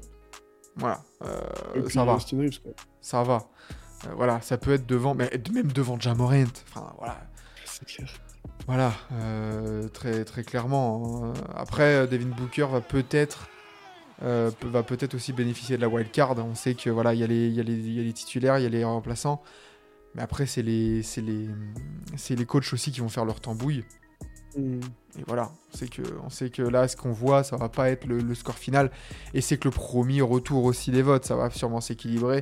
[0.76, 1.40] voilà, euh,
[1.84, 2.72] puis ça va, Austin Reeves, quoi.
[3.00, 3.48] ça va.
[4.06, 6.44] Euh, voilà, ça peut être devant, mais même devant Jamorant.
[6.68, 7.20] Enfin, voilà,
[7.64, 8.08] C'est clair.
[8.66, 11.22] Voilà, euh, très, très clairement.
[11.24, 11.32] hein.
[11.54, 13.48] Après, euh, Devin Booker va peut-être
[14.24, 16.34] euh, va peut-être aussi bénéficier de la wild card.
[16.38, 18.64] On sait que voilà, il y, a les- il y, y a les titulaires, il
[18.64, 19.40] y a les remplaçants.
[20.14, 21.48] Mais après, c'est les, c'est les,
[22.16, 23.84] c'est les coachs aussi qui vont faire leur tambouille.
[24.56, 24.80] Hmm.
[25.18, 27.90] Et voilà, on sait que, on sait que là, ce qu'on voit, ça va pas
[27.90, 28.90] être le, le score final.
[29.34, 32.38] Et c'est que le premier retour aussi des votes, ça va sûrement s'équilibrer.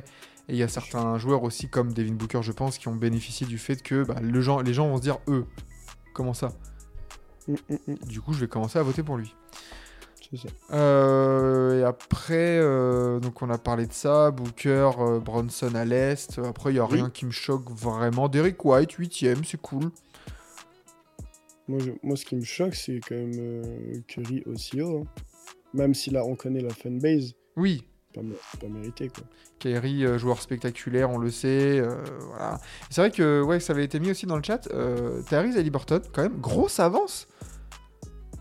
[0.49, 3.45] Et il y a certains joueurs aussi, comme Devin Booker, je pense, qui ont bénéficié
[3.45, 5.45] du fait que bah, le gens, les gens vont se dire, eux,
[6.17, 6.49] comment ça
[7.47, 7.95] Hmm, hmm, hmm.
[8.07, 9.33] Du coup, je vais commencer à voter pour lui.
[10.73, 16.37] Euh, et après, euh, donc on a parlé de ça, Booker, euh, Bronson à l'Est.
[16.45, 16.95] Après, il n'y a Oui.
[16.95, 18.27] rien qui me choque vraiment.
[18.27, 19.89] Derek White, 8ème, c'est cool.
[21.69, 25.03] Moi, je- Moi, ce qui me choque, c'est quand même Curry aussi haut.
[25.05, 25.21] hein.
[25.73, 29.23] Même si là, on connaît la fanbase, Oui, pas, mérité, quoi.
[29.59, 31.79] Kyrie, euh, joueur spectaculaire, on le sait.
[31.79, 32.59] euh, voilà.
[32.89, 34.67] C'est vrai que ouais, ça avait été mis aussi dans le chat.
[34.73, 37.27] Euh, Haliburton, quand même, grosse avance.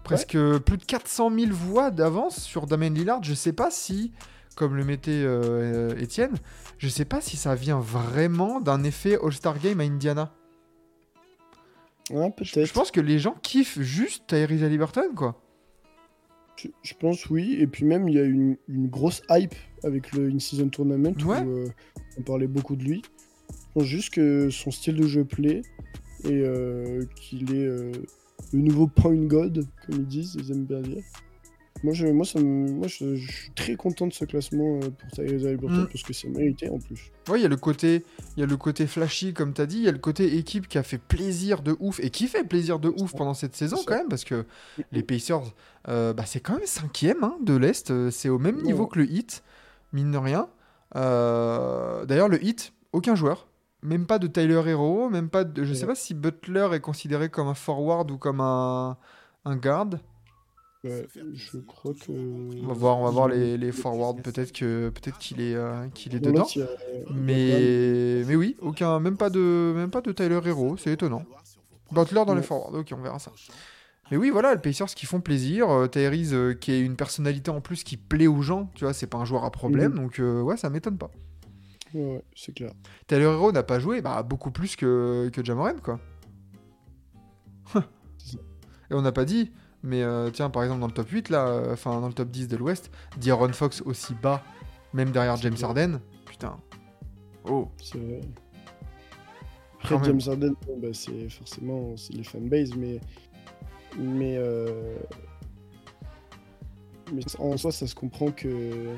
[0.04, 3.22] Presque plus de 400 000 voix d'avance sur Damien Lillard.
[3.24, 4.12] Je sais pas si,
[4.54, 6.34] comme le mettait euh, Étienne,
[6.78, 10.32] je sais pas si ça vient vraiment d'un effet All-Star Game à Indiana.
[12.08, 12.64] Je, peut-être.
[12.66, 15.42] je pense que les gens kiffent juste Tyrese Haliburton, quoi.
[16.56, 20.12] Je, je pense oui, et puis même il y a une, une grosse hype avec
[20.12, 21.40] le In-Season Tournament Ouais.
[21.42, 21.68] où euh,
[22.18, 23.02] on parlait beaucoup de lui.
[23.50, 25.60] Je pense juste que son style de jeu plaît
[26.24, 27.92] et euh, qu'il est euh,
[28.52, 31.02] le nouveau point god, comme ils disent, ils aiment bien dire.
[31.84, 34.90] Moi, je, moi, ça me- moi je, je suis très content de ce classement euh,
[34.90, 35.86] pour Tyrese Haliburton Mm.
[35.88, 37.12] parce que c'est mérité en plus.
[37.28, 38.04] Ouais, il y a le côté,
[38.36, 40.68] il y a le côté flashy comme t'as dit, il y a le côté équipe
[40.68, 43.76] qui a fait plaisir de ouf et qui fait plaisir de ouf pendant cette saison
[43.86, 44.46] quand même parce que
[44.92, 45.42] les Pacers,
[45.88, 48.88] euh, bah, c'est quand même cinquième hein, de l'est, euh, c'est au même niveau Ouais.
[48.92, 49.42] que le Heat,
[49.92, 50.48] mine de rien.
[51.10, 53.48] Euh, D'ailleurs, le Heat, aucun joueur,
[53.82, 55.88] même pas de Tyler Hero, même pas de, je sais Ouais.
[55.88, 58.96] pas si Butler est considéré comme un forward ou comme un
[59.44, 59.90] un guard.
[60.86, 62.12] Ouais, je crois que.
[62.12, 64.16] On va voir, on va voir les, les forwards.
[64.16, 66.46] Peut-être que peut-être qu'il est euh, qu'il est Dans dedans.
[66.56, 67.04] a, euh.
[67.14, 71.24] Mais, mais oui, aucun, même pas de, même pas de Tyler Hero, c'est étonnant.
[71.92, 73.32] Butler dans les forwards, ok, on verra ça.
[74.10, 75.68] Mais oui, voilà, les Pacers qui font plaisir.
[75.68, 78.92] Euh, Tyrese euh, qui est une personnalité en plus qui plaît aux gens, tu vois,
[78.92, 79.98] c'est pas un joueur à problème, Mhm.
[79.98, 81.10] donc euh, ouais, ça m'étonne pas.
[81.94, 82.72] Ouais, ouais, c'est clair.
[83.08, 85.98] Tyler Hero n'a pas joué, bah beaucoup plus que, que Jamoran, quoi.
[88.90, 89.50] Et on n'a pas dit,
[89.82, 92.28] mais euh, tiens, par exemple, dans le top 8, là, euh, enfin, dans le top
[92.30, 94.42] 10 de l'Ouest, D'Aaron Fox aussi bas,
[94.92, 96.58] même derrière James Harden, putain.
[97.48, 98.20] Oh, C'est vrai.
[99.82, 100.04] Après.
[100.04, 103.00] James Harden, bah, c'est forcément c'est les fanbases, mais.
[103.98, 104.36] Mais.
[104.38, 104.96] euh,
[107.12, 108.96] Mais en soi, ça se comprend que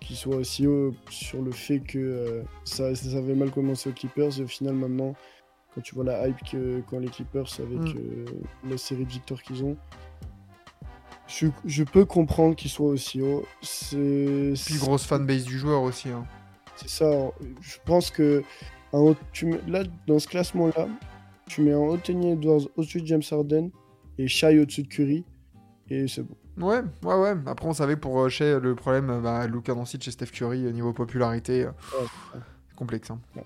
[0.00, 3.92] qu'il soit aussi haut sur le fait que euh, ça, ça avait mal commencé aux
[3.92, 5.14] Clippers et au final maintenant
[5.74, 7.98] quand tu vois la hype que quand les Clippers avec Mm.
[7.98, 8.24] euh,
[8.68, 9.76] la série de victoires qu'ils ont
[11.28, 16.08] je, je peux comprendre qu'il soit aussi haut c'est puis grosse fanbase du joueur aussi.
[16.10, 16.24] hein.
[16.76, 17.10] c'est ça.
[17.60, 18.42] Je pense que
[18.92, 20.86] un haut- tu mets- là, dans ce classement-là,
[21.48, 23.70] tu mets un Anthony Edwards au-dessus de James Harden
[24.18, 25.24] et Shai au-dessus de Curry.
[25.90, 26.34] Et c'est bon.
[26.58, 27.34] Ouais, ouais, ouais.
[27.46, 30.66] Après, on savait pour euh, Shea, le problème, euh, bah, Luka Doncic chez Steph Curry,
[30.66, 31.70] au niveau popularité, euh,
[32.34, 32.40] Ouais,
[32.76, 33.10] complexe.
[33.10, 33.20] hein.
[33.36, 33.44] Ouais.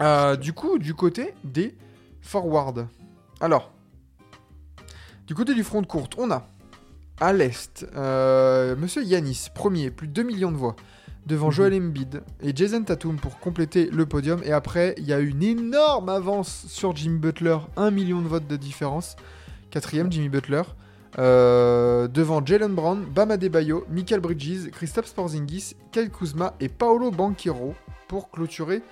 [0.00, 1.74] Euh, du coup, du côté des
[2.20, 2.86] forwards.
[3.40, 3.72] Alors,
[5.26, 6.46] du côté du front de courte, on a
[7.20, 10.76] à l'est euh, Monsieur Yanis, premier, plus de 2 millions de voix,
[11.26, 11.52] devant Mhm.
[11.52, 14.40] Joel Embiid et Jason Tatum pour compléter le podium.
[14.44, 18.46] Et après, il y a une énorme avance sur Jimmy Butler, 1 million de votes
[18.48, 19.16] de différence.
[19.70, 20.62] Quatrième, Jimmy Butler.
[21.18, 27.74] Euh, devant Jalen Brown, Bam Adebayo, Michael Bridges, Christophe Porzingis, Kyle Kuzma et Paolo Banquero
[28.08, 28.82] pour clôturer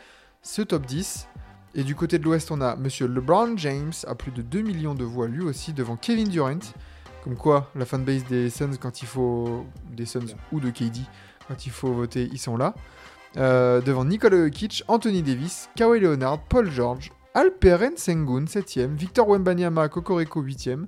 [0.43, 1.27] ce top 10.
[1.75, 4.95] Et du côté de l'Ouest, on a Monsieur LeBron James à plus de 2 millions
[4.95, 6.59] de voix lui aussi devant Kevin Durant.
[7.25, 10.99] Comme quoi, la fanbase des Suns quand il faut des Suns ou de KD
[11.49, 12.75] quand il faut voter, ils sont là.
[13.37, 19.89] Euh, devant Nikola Jokic, Anthony Davis, Kawhi Leonard, Paul George, Alperen Sengun 7ème, Victor Wembanyama
[19.89, 20.87] Kokoreko 8ème,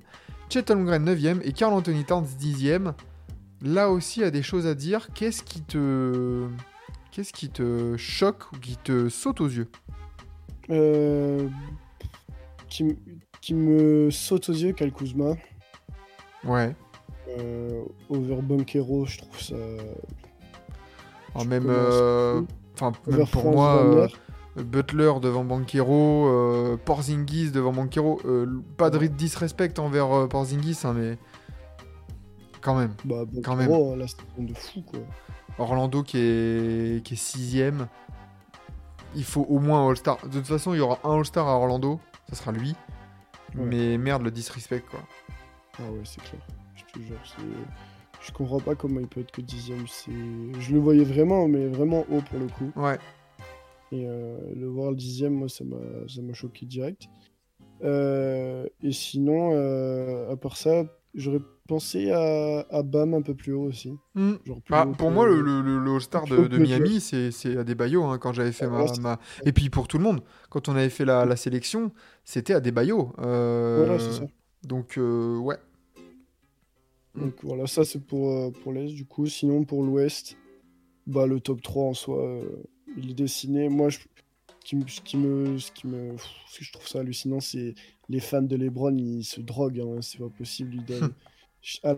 [0.49, 2.93] Chet Holmgren 9ème et Carl Anthony Towns 10ème.
[3.61, 5.07] Là aussi, il y a des choses à dire.
[5.13, 6.47] Qu'est-ce qui te
[7.11, 9.69] qu'est-ce qui te choque ou qui te saute aux yeux?
[10.69, 11.47] Euh,
[12.69, 12.97] qui, m-
[13.41, 15.35] qui me saute aux yeux, Kyle Kuzma.
[16.45, 16.75] Ouais.
[17.29, 19.55] Euh, over Banquero, je trouve ça.
[21.33, 22.41] Alors Je même, euh,
[22.75, 24.07] enfin même pour moi, euh.
[24.55, 28.19] Butler devant Banquero, euh, Porzingis devant Banquero.
[28.25, 31.17] euh, pas de disrespect envers euh, Porzingis, hein, mais
[32.61, 32.93] quand même.
[33.03, 34.99] Bah, quand Banquero, là, c'est un truc de fou, quoi.
[35.57, 37.87] Orlando qui est, qui est sixième.
[39.15, 40.17] Il faut au moins un All-Star.
[40.27, 41.99] De toute façon, il y aura un All-Star à Orlando.
[42.29, 42.75] Ça sera lui.
[43.55, 43.65] Ouais.
[43.65, 44.99] Mais merde, le disrespect, quoi.
[45.79, 46.41] Ah ouais, c'est clair.
[46.75, 47.17] Je te jure.
[48.21, 49.85] Je comprends pas comment il peut être que dixième.
[49.87, 50.11] C'est...
[50.59, 52.71] Je le voyais vraiment, mais vraiment haut pour le coup.
[52.75, 52.97] Ouais.
[53.91, 57.03] Et euh, le voir le dixième, moi, ça m'a, ça m'a choqué direct.
[57.83, 63.53] Euh, et sinon, euh, à part ça, j'aurais pensé à, à Bam un peu plus
[63.53, 63.93] haut aussi.
[64.15, 64.33] Hmm.
[64.45, 68.03] Genre plus Bah, haut pour moi, le, le, le- All-Star de, Miami, c'est, c'est Adebayo.
[68.05, 71.05] Hein, quand j'avais fait ma, Et puis pour tout le monde, quand on avait fait
[71.05, 71.91] la, la sélection,
[72.23, 73.11] c'était Adebayo.
[73.19, 74.23] Euh, Voilà, c'est ça.
[74.63, 75.57] Donc, euh, ouais.
[77.15, 79.27] Donc voilà, ça c'est pour, euh, pour l'Est du coup.
[79.27, 80.35] Sinon pour l'Ouest,
[81.05, 82.63] bah, le top 3 en soi, euh,
[82.97, 83.69] il est dessiné.
[83.69, 83.99] Moi, je...
[83.99, 84.05] ce
[84.65, 87.39] qui me, ce qui me, ce qui me, pff, ce que je trouve ça hallucinant,
[87.39, 87.75] c'est
[88.09, 90.75] les fans de LeBron, ils se droguent, hein, c'est pas possible.
[90.75, 91.13] Ils donnent...
[91.83, 91.97] à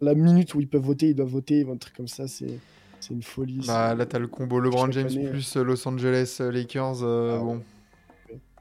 [0.00, 2.58] la minute où ils peuvent voter, ils doivent voter, un truc comme ça, c'est,
[3.00, 3.64] c'est une folie.
[3.66, 7.02] Bah, là, t'as le combo LeBron James année, plus Los Angeles Lakers.
[7.02, 7.44] euh, Ah ouais.
[7.44, 7.62] bon,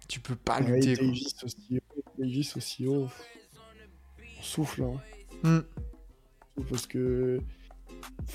[0.07, 0.95] tu peux pas Ouais, lutter.
[0.95, 1.80] Davis aussi
[2.21, 3.07] Davis aussi haut.
[4.39, 5.01] On souffle, hein.
[5.43, 5.61] Hmm.
[6.69, 7.39] parce que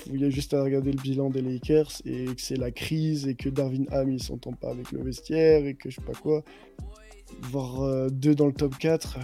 [0.07, 3.27] il y a juste à regarder le bilan des Lakers et que c'est la crise
[3.27, 6.13] et que Darvin Ham il s'entend pas avec le vestiaire et que je sais pas
[6.13, 6.43] quoi.
[7.43, 9.21] Voir euh, deux dans le top 4, euh,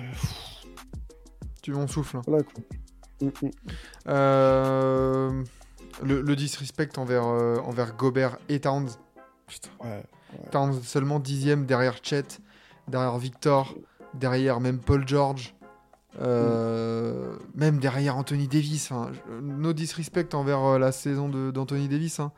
[1.62, 2.18] Tu on souffle.
[2.18, 2.22] hein.
[2.26, 2.64] voilà quoi.
[3.22, 3.52] Mm, mm.
[4.08, 5.44] Euh,
[6.04, 8.90] le, le disrespect envers, envers Gobert et Towns.
[9.48, 9.70] Putain.
[9.84, 10.04] Ouais.
[10.52, 12.40] Towns seulement dixième derrière Chet,
[12.88, 13.76] derrière Victor,
[14.14, 15.56] derrière même Paul George.
[16.22, 19.10] Euh, Même derrière Anthony Davis, hein,
[19.42, 22.32] no disrespect envers euh, la saison d'Anthony Davis, hein,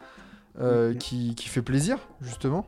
[0.61, 2.65] euh, qui, qui fait plaisir, justement.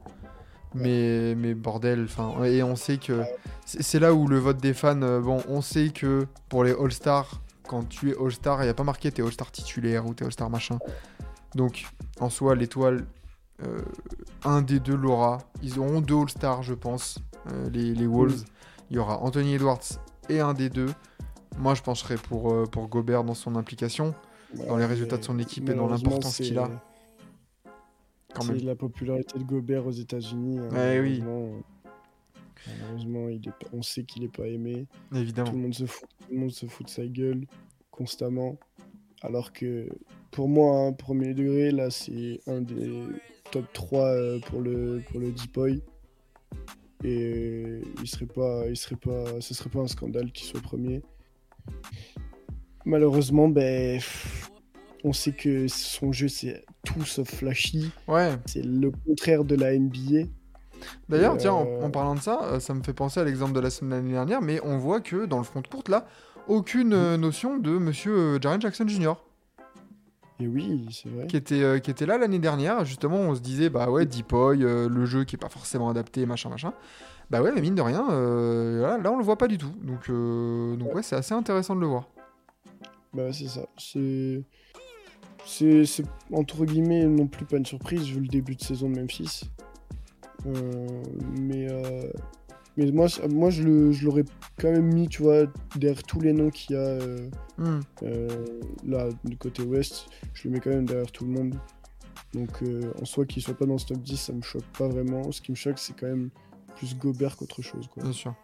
[0.76, 3.24] Mais, mais bordel, enfin, et on sait que
[3.65, 7.88] c'est là où le vote des fans, bon, on sait que pour les All-Stars, quand
[7.88, 10.78] tu es All-Star, il n'y a pas marqué t'es All-Star titulaire ou t'es All-Star machin.
[11.56, 11.86] Donc,
[12.20, 13.06] en soi, l'étoile,
[13.65, 13.82] euh,
[14.43, 15.38] un des deux l'aura.
[15.63, 18.43] Ils auront deux All-Stars, je pense, euh, les, les Wolves.
[18.89, 19.82] Il y aura Anthony Edwards
[20.30, 20.89] et un des deux.
[21.58, 24.13] Moi, je pencherais pour, euh, pour Gobert dans son implication,
[24.67, 26.69] dans les résultats de son équipe et dans l'importance qu'il a.
[28.41, 30.60] c'est- la popularité de Gobert aux États-Unis.
[30.60, 31.23] hein, Ouais, oui.
[32.67, 34.86] malheureusement, euh, il est on sait qu'il est pas aimé.
[35.12, 35.52] Tout Évidemment.
[35.52, 37.45] le monde se fout, tout le monde se fout de sa gueule
[37.91, 38.58] constamment.
[39.21, 39.89] Alors que
[40.32, 43.04] pour moi, un premier degré, là, c'est un des
[43.52, 45.82] top 3 euh, pour le pour le Deep Boy.
[47.03, 51.01] Et il serait pas, il serait pas, ce serait pas un scandale qu'il soit premier.
[52.86, 53.99] Malheureusement, ben,
[55.03, 57.91] on sait que son jeu c'est tout sauf flashy.
[58.07, 58.38] Ouais.
[58.45, 60.27] C'est le contraire de la NBA.
[61.10, 63.53] D'ailleurs, tiens, en, euh, en parlant de ça, euh, ça me fait penser à l'exemple
[63.53, 66.05] de la semaine dernière, mais on voit que dans le front de courte, là,
[66.47, 69.13] aucune euh, notion de monsieur Jaren Jackson Jr.
[70.39, 71.28] Et oui, c'est vrai.
[71.28, 72.86] qui était, euh, qui était là l'année dernière.
[72.86, 76.26] Justement, on se disait, bah ouais, Deepoy, euh, le jeu qui est pas forcément adapté,
[76.26, 76.73] machin, machin.
[77.30, 79.73] Bah ouais, mais mine de rien, euh, là, là, on le voit pas du tout.
[79.82, 82.08] Donc, donc ouais, c'est assez intéressant de le voir.
[83.13, 83.65] Bah ouais, c'est ça.
[83.78, 84.43] C'est.
[85.45, 89.00] C'est c'est, entre guillemets non plus pas une surprise vu le début de saison de
[89.00, 89.43] Memphis.
[90.45, 92.10] Mais euh,
[92.78, 94.26] mais moi, moi je le- je l'aurais
[94.60, 97.80] quand même mis, tu vois, derrière tous les noms qu'il y a euh, Hmm.
[98.04, 98.28] euh,
[98.86, 100.08] là du côté ouest.
[100.34, 101.56] Je le mets quand même derrière tout le monde.
[102.34, 104.88] Donc euh, en soi qu'il soit pas dans ce top 10, ça me choque pas
[104.88, 105.32] vraiment.
[105.32, 106.30] Ce qui me choque, c'est quand même
[106.76, 107.88] plus Gobert qu'autre chose.
[107.92, 108.04] Quoi.
[108.04, 108.36] Bien sûr.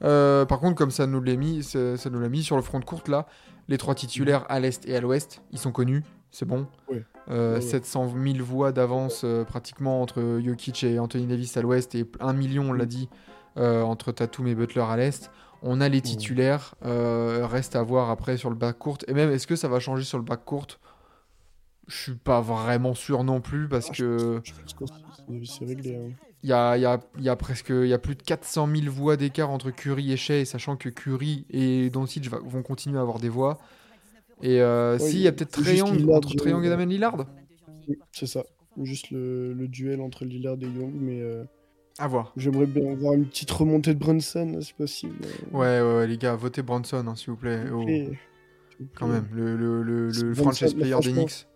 [0.00, 2.78] Par contre, comme ça nous l'a mis, ça ça nous l'a mis sur le front
[2.80, 3.26] de courte là,
[3.68, 6.66] les trois titulaires à l'est et à l'ouest, ils sont connus, c'est bon.
[6.90, 7.02] Ouais.
[7.30, 7.60] Euh, Ouais, ouais.
[7.60, 12.32] 700 000 voix d'avance euh, pratiquement entre Jokic et Anthony Davis à l'ouest et 1
[12.32, 12.88] million, on l'a Mm.
[12.88, 13.08] dit,
[13.58, 15.30] entre Tatum et Butler à l'est.
[15.62, 18.98] On a les titulaires, euh, reste à voir après sur le back court.
[19.08, 20.66] Et même, est-ce que ça va changer sur le back court?
[21.88, 24.42] Je suis pas vraiment sûr non plus parce Ah, que hein.
[26.42, 28.92] il y a, y a- y a presque il y a plus de 400 000
[28.92, 33.18] voix d'écart entre Curry et Shea, sachant que Curry et Doncic vont continuer à avoir
[33.18, 33.58] des voix.
[34.42, 36.68] Et euh, Ouais, si, il y a peut-être Lillard, entre Young et.
[36.68, 37.26] Damien Lillard
[38.12, 38.44] C'est ça.
[38.80, 41.42] Juste le, le duel entre Lillard et Young, mais euh,
[41.98, 42.32] À voir.
[42.36, 45.16] j'aimerais bien voir une petite remontée de Brunson, si possible.
[45.52, 47.64] Ouais, ouais, ouais, les gars, votez Bronson, hein, s'il vous plaît.
[47.72, 47.84] Oh,
[48.94, 51.46] quand même, le, le, le, le franchise player d'Enix.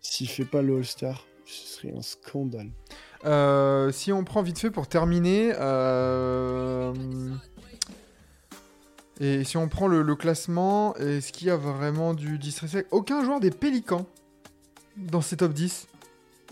[0.00, 2.70] S'il fait pas le All-Star, ce serait un scandale.
[3.24, 6.92] Euh, si on prend vite fait pour terminer, euh,
[9.20, 12.86] et si on prend le, le classement, est-ce qu'il y a vraiment du disrespect?
[12.90, 14.06] Aucun joueur des Pélicans
[14.96, 15.86] dans ces top 10,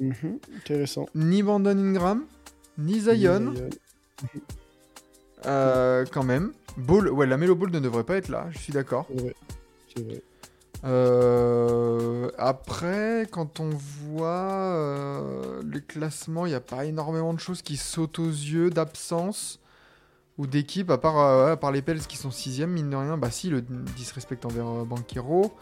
[0.00, 1.06] Mhm, Intéressant.
[1.14, 2.24] ni Brandon Ingram,
[2.78, 3.54] ni Zion, Zion.
[5.46, 6.52] euh, quand même.
[6.76, 9.06] Ball, ouais, la Melo Ball ne devrait pas être là, je suis d'accord.
[10.84, 17.62] Euh, après, quand on voit euh, les classements, il n'y a pas énormément de choses
[17.62, 19.60] qui sautent aux yeux d'absence
[20.36, 23.16] ou d'équipe, à part, euh, à part les Pels qui sont sixième, mine de rien.
[23.16, 25.54] Bah si, le disrespect envers Banquero.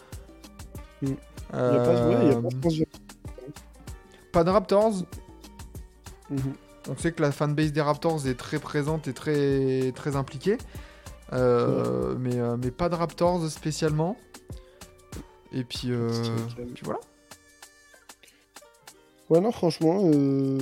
[1.03, 1.07] Mm.
[1.07, 2.83] Il y a pas, ouais, il y a pas France-
[4.33, 5.05] pas de Raptors.
[6.31, 6.55] Mhm.
[6.89, 10.59] On sait que la fanbase des Raptors est très présente et très, très impliquée.
[11.33, 14.17] Euh, mais, euh, mais pas de Raptors spécialement.
[15.53, 16.09] Et puis, euh,
[16.75, 17.01] puis voilà.
[19.31, 20.59] Ouais, non, franchement, euh,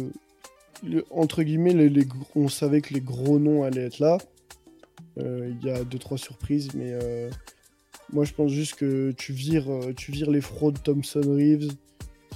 [1.11, 4.19] entre guillemets, les, les gros- on savait que les gros noms allaient être là.
[5.17, 6.97] Il y a deux trois surprises, mais
[8.13, 11.73] moi je pense juste que tu vires, tu vires les fraudes Thompson Reeves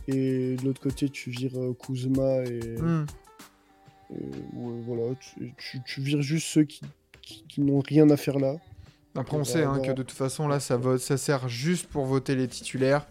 [0.07, 3.07] et de l'autre côté tu vires Kuzma et, Hmm.
[4.53, 6.81] Voilà, tu, tu- tu vires juste ceux qui,
[7.23, 8.57] qui, qui n'ont rien à faire là.
[9.17, 11.87] Après, on On sait hein, que de toute façon, là, ça, vote, ça sert juste
[11.87, 13.07] pour voter les titulaires.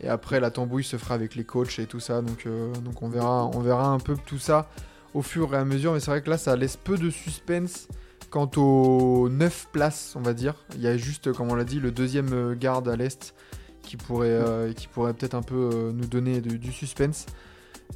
[0.00, 2.22] Et après, la tambouille se fera avec les coachs et tout ça.
[2.22, 4.68] Donc, euh, donc on, verra, on verra un peu tout ça
[5.14, 5.92] au fur et à mesure.
[5.92, 7.86] Mais c'est vrai que là, ça laisse peu de suspense
[8.30, 10.54] quant aux 9 places, on va dire.
[10.74, 13.34] Il y a juste, comme on l'a dit, le deuxième euh, garde à l'Est
[13.82, 17.26] qui pourrait, euh, qui pourrait peut-être un peu euh, nous donner du suspense.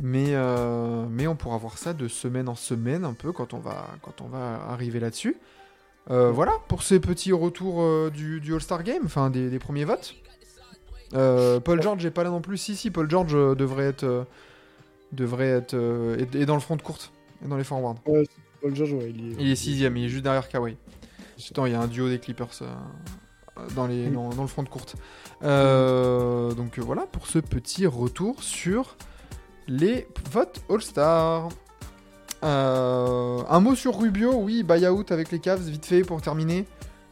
[0.03, 3.59] Mais, euh, mais on pourra voir ça de semaine en semaine un peu quand on
[3.59, 5.37] va, quand on va arriver là-dessus.
[6.11, 9.85] Euh, voilà pour ces petits retours euh, du, du All-Star Game, enfin des, des premiers
[9.85, 10.15] votes.
[11.13, 12.59] Paul George est pas là non plus.
[12.59, 14.27] Si, si, Paul George devrait être,
[15.13, 15.75] devrait être
[16.19, 17.13] est dans le front de courte,
[17.45, 17.97] et dans les forwards.
[18.05, 20.77] Paul George, ouais, il est, Il est sixième, il est juste derrière Kawhi.
[21.51, 22.63] Attends, il y a un duo des Clippers
[23.75, 24.97] dans, les, dans, dans le front de courte.
[25.43, 28.97] Euh, donc euh, voilà pour ce petit retour sur
[29.69, 31.49] les votes All-Star.
[32.45, 36.67] Euh, un mot sur Rubio, oui, buyout avec les Cavs, vite fait pour terminer.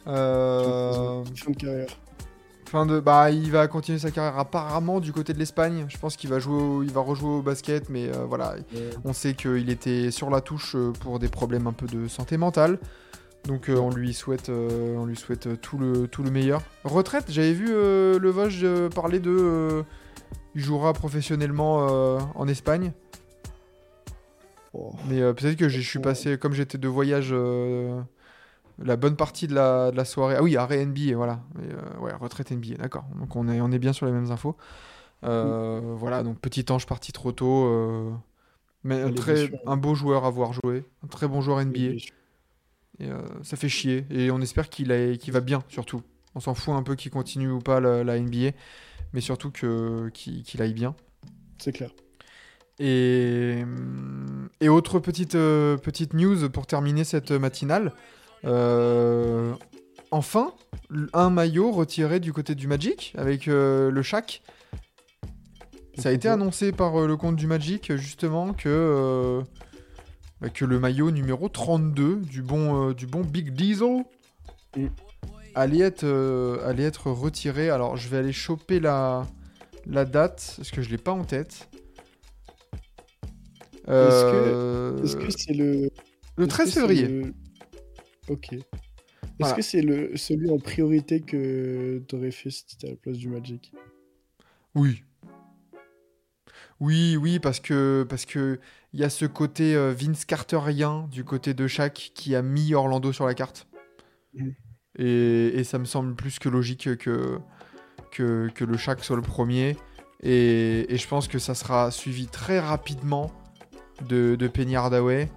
[0.06, 1.86] Euh, Fin de carrière.
[2.68, 5.86] fin de, bah, il va continuer sa carrière apparemment du côté de l'Espagne.
[5.88, 8.54] Je pense qu'il va jouer, au- il va rejouer au basket, mais euh, voilà,
[9.04, 12.78] on sait qu'il était sur la touche pour des problèmes un peu de santé mentale.
[13.44, 16.62] Donc euh, on lui souhaite, on lui souhaite tout le, tout le meilleur.
[16.84, 19.84] Retraite, j'avais vu euh, le Vosges euh, parler de...
[20.54, 22.92] il jouera professionnellement euh, en Espagne.
[24.72, 24.92] oh.
[25.08, 28.00] Mais euh, peut-être que je suis passé, comme j'étais de voyage euh,
[28.78, 30.36] la bonne partie de la, de la soirée.
[30.38, 31.40] Ah oui, arrêt NBA, voilà.
[31.58, 33.04] Euh, ouais, retraite NBA, d'accord.
[33.18, 34.56] Donc on est, on est bien sur les mêmes infos.
[35.22, 38.12] Voilà, donc petit ange parti trop tôt.
[38.84, 40.84] mais un, très, beau joueur à voir jouer.
[41.02, 41.96] Un très bon joueur NBA.
[43.00, 43.10] Et,
[43.42, 44.06] ça fait chier.
[44.10, 46.02] Et on espère qu'il va bien, surtout.
[46.36, 48.50] On s'en fout un peu qu'il continue ou pas la, la NBA.
[49.14, 50.94] Mais surtout que- qu'il qu'il aille bien.
[51.58, 51.90] C'est clair.
[52.80, 53.64] Et,
[54.60, 57.92] et autre petite, euh, petite news pour terminer cette matinale.
[58.44, 59.54] Euh,
[60.10, 60.52] enfin,
[61.12, 64.42] un maillot retiré du côté du Magic avec euh, le Shaq.
[65.96, 69.40] Ça a été annoncé par le compte du Magic justement que,
[70.40, 74.02] bah, que le maillot numéro 32 du bon, du bon Big Diesel
[74.76, 74.86] Mm.
[75.54, 77.70] Allait, être, euh, allait être retiré.
[77.70, 79.26] Alors je vais aller choper la,
[79.86, 81.68] la date parce que je l'ai pas en tête.
[83.88, 85.90] Euh, Est-ce que c'est le.
[86.36, 87.08] le est-ce 13 que c'est février.
[87.08, 87.34] le-
[88.28, 88.52] Ok.
[88.54, 88.62] Est-ce
[89.38, 89.54] Voilà.
[89.56, 93.28] que c'est le celui en priorité que t'aurais fait si t'étais à la place du
[93.28, 93.72] Magic?
[94.74, 95.02] Oui.
[96.80, 98.58] Oui, oui, parce que parce que
[98.92, 102.74] il y a ce côté euh, Vince Carterien du côté de Shaq qui a mis
[102.74, 103.66] Orlando sur la carte.
[104.34, 104.54] Mhm.
[104.98, 107.38] Et, et ça me semble plus que logique que
[108.10, 109.76] que, que le Shaq soit le premier.
[110.22, 113.30] Et, et je pense que ça sera suivi très rapidement
[114.08, 115.28] de, de Penny Hardaway.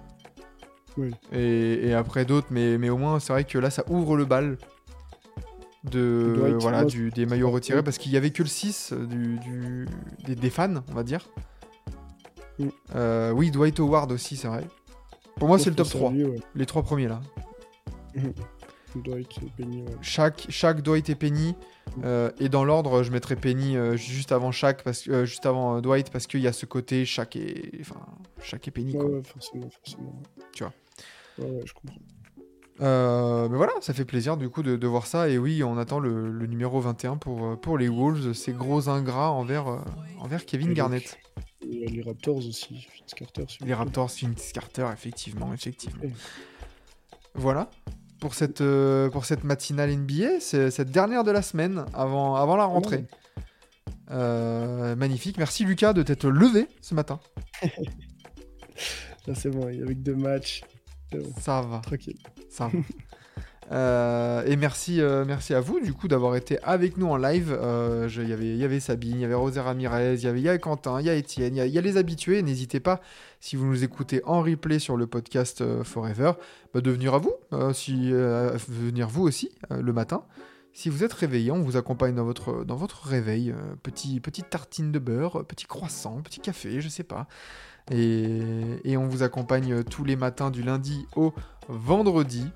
[0.96, 1.10] Oui.
[1.32, 4.24] Et, et après d'autres, mais, mais au moins c'est vrai que là ça ouvre le
[4.24, 4.58] bal
[5.84, 9.86] de voilà du, des maillots retirés parce qu'il y avait que le 6 du, du-
[10.24, 11.26] des, des fans on va dire
[12.60, 12.68] Mm.
[12.96, 14.64] Euh, oui Dwight Howard aussi c'est vrai
[15.36, 16.40] pour moi c'est le top Je pense 3 à lui, ouais.
[16.56, 17.20] les trois premiers là
[19.02, 19.88] Dwight, Penny, ouais.
[20.02, 21.54] chaque chaque Dwight et Penny
[22.04, 25.46] euh, et dans l'ordre je mettrais Penny euh, juste avant chaque parce que euh, juste
[25.46, 28.00] avant euh, Dwight parce qu'il y a ce côté chaque et enfin
[28.40, 29.10] chaque et Penny Ouais, quoi.
[29.10, 30.22] ouais, forcément, forcément.
[30.52, 30.72] Tu vois.
[31.38, 31.98] Ouais, je comprends.
[32.80, 35.28] Euh, mais voilà, ça fait plaisir du coup de, de voir ça.
[35.28, 38.88] Et oui, on attend le, le numéro 21 pour, euh, pour les Wolves, ces gros
[38.88, 39.82] ingrats envers,
[40.20, 41.18] envers Kevin Et Garnett.
[41.68, 43.44] Et les Raptors aussi, Vince Carter.
[43.62, 43.74] Les.
[43.74, 46.04] Raptors, Vince Carter, effectivement, effectivement.
[47.34, 47.68] Voilà
[48.20, 52.56] pour cette, euh, pour cette matinale NBA, c'est cette dernière de la semaine avant, avant
[52.56, 53.04] la rentrée.
[54.10, 57.20] Euh, magnifique, merci Lucas de t'être levé ce matin.
[59.26, 60.62] Là, c'est bon, avec deux matchs.
[61.12, 61.78] Bon, Ça va.
[61.80, 62.18] tranquille.
[62.50, 62.72] Ça va.
[63.70, 67.52] Euh, et merci, euh, merci à vous du coup d'avoir été avec nous en live.
[67.52, 70.22] Euh, je- Il y avait- il y avait Sabine, il y avait Rosé Ramirez, il
[70.22, 72.40] y avait Quentin, il y a Étienne, il y y, a les habitués.
[72.40, 73.02] N'hésitez pas,
[73.40, 76.32] si vous nous écoutez en replay sur le podcast euh, Forever,
[76.74, 80.24] bah, de venir à vous, euh, si, euh, venir vous aussi le matin.
[80.72, 83.52] Si vous êtes réveillé, on vous accompagne dans votre, dans votre réveil.
[83.82, 87.26] petit, petite tartine de beurre, petit croissant, petit café, je sais pas.
[87.90, 91.32] Et, on vous accompagne tous les matins du lundi au
[91.68, 92.46] vendredi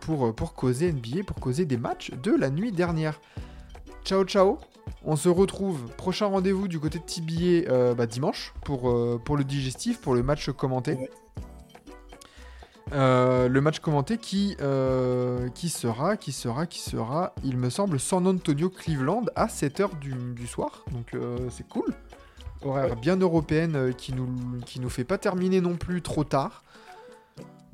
[0.00, 3.20] pour, pour causer NBA, pour causer des matchs de la nuit dernière.
[4.04, 4.58] Ciao ciao
[5.04, 9.36] on se retrouve, prochain rendez-vous du côté de TBA euh, bah, dimanche pour, euh, pour
[9.36, 10.94] le digestif, pour le match commenté.
[10.94, 11.10] Ouais.
[12.92, 14.56] Euh, le match commenté qui,
[15.54, 20.14] qui sera, qui sera, qui sera, il me semble, San Antonio Cleveland à 7h du,
[20.34, 20.84] du soir.
[20.92, 21.14] Donc
[21.50, 21.94] c'est cool.
[22.62, 24.28] Horaire bien européenne qui nous,
[24.64, 26.64] qui nous fait pas terminer non plus trop tard.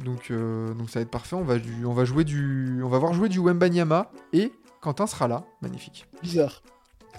[0.00, 1.36] Donc, donc ça va être parfait.
[1.36, 5.06] On va, du- on va jouer du, on va voir jouer du Wembanyama et Quentin
[5.06, 5.44] sera là.
[5.62, 6.06] Magnifique.
[6.22, 6.60] Bizarre.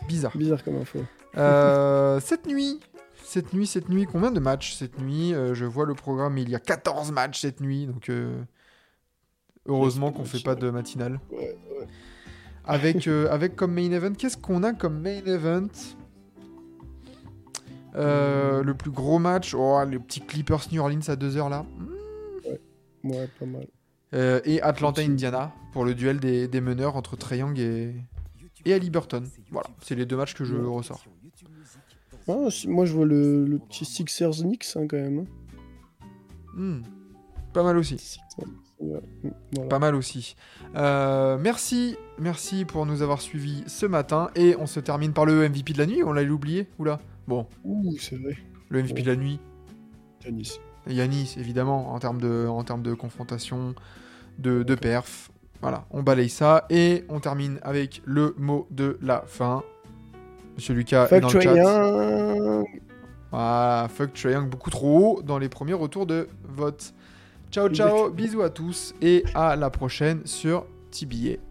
[0.07, 0.35] Bizarre.
[0.37, 0.99] Bizarre comme info.
[1.37, 2.79] Euh, cette nuit,
[3.23, 6.49] cette nuit, cette nuit, combien de matchs cette nuit Euh, Je vois le programme, il
[6.49, 8.41] y a 14 matchs cette nuit, donc euh,
[9.65, 11.19] heureusement qu'on fait pas de matinale.
[11.31, 11.87] Ouais, ouais.
[12.65, 15.67] Avec, euh, avec comme main event, qu'est-ce qu'on a comme main event?
[17.95, 21.65] Euh, Le plus gros match, oh, le petit Clippers New Orleans à 2h là.
[23.03, 23.67] Ouais, pas mal.
[24.13, 25.13] Euh, et Atlanta Continue.
[25.13, 27.93] Indiana pour le duel des, des meneurs entre Trae Young et,
[28.65, 29.25] et Ali Burton.
[29.51, 30.75] Voilà, c'est les deux matchs que je Ouais.
[30.75, 31.05] ressors.
[32.27, 35.19] Ah, si- moi, je vois le, le petit Sixers Knicks hein, quand même.
[35.19, 36.05] hein.
[36.55, 36.81] Hmm.
[37.53, 37.97] Pas mal aussi.
[37.97, 38.45] Sixers.
[38.79, 38.99] Ouais,
[39.53, 39.69] voilà.
[39.69, 40.35] Pas mal aussi.
[40.75, 44.29] Euh, merci, merci pour nous avoir suivis ce matin.
[44.35, 46.03] Et on se termine par le MVP de la nuit.
[46.03, 46.99] On l'a oublié Oula.
[47.27, 48.35] Bon, Ouh, c'est vrai.
[48.69, 49.39] le MVP de la nuit.
[50.25, 50.59] Yanis.
[50.87, 53.73] Yanis, évidemment, en termes de, en termes de confrontation,
[54.39, 55.31] de, de perf.
[55.61, 56.65] Voilà, on balaye ça.
[56.69, 59.63] Et on termine avec le mot de la fin.
[60.55, 62.63] Monsieur Lucas est Fuck dans le chat.
[63.31, 66.93] Voilà, fuck beaucoup trop haut dans les premiers retours de vote.
[67.51, 71.44] Ciao ciao, bisous à tous et à la prochaine sur TBA.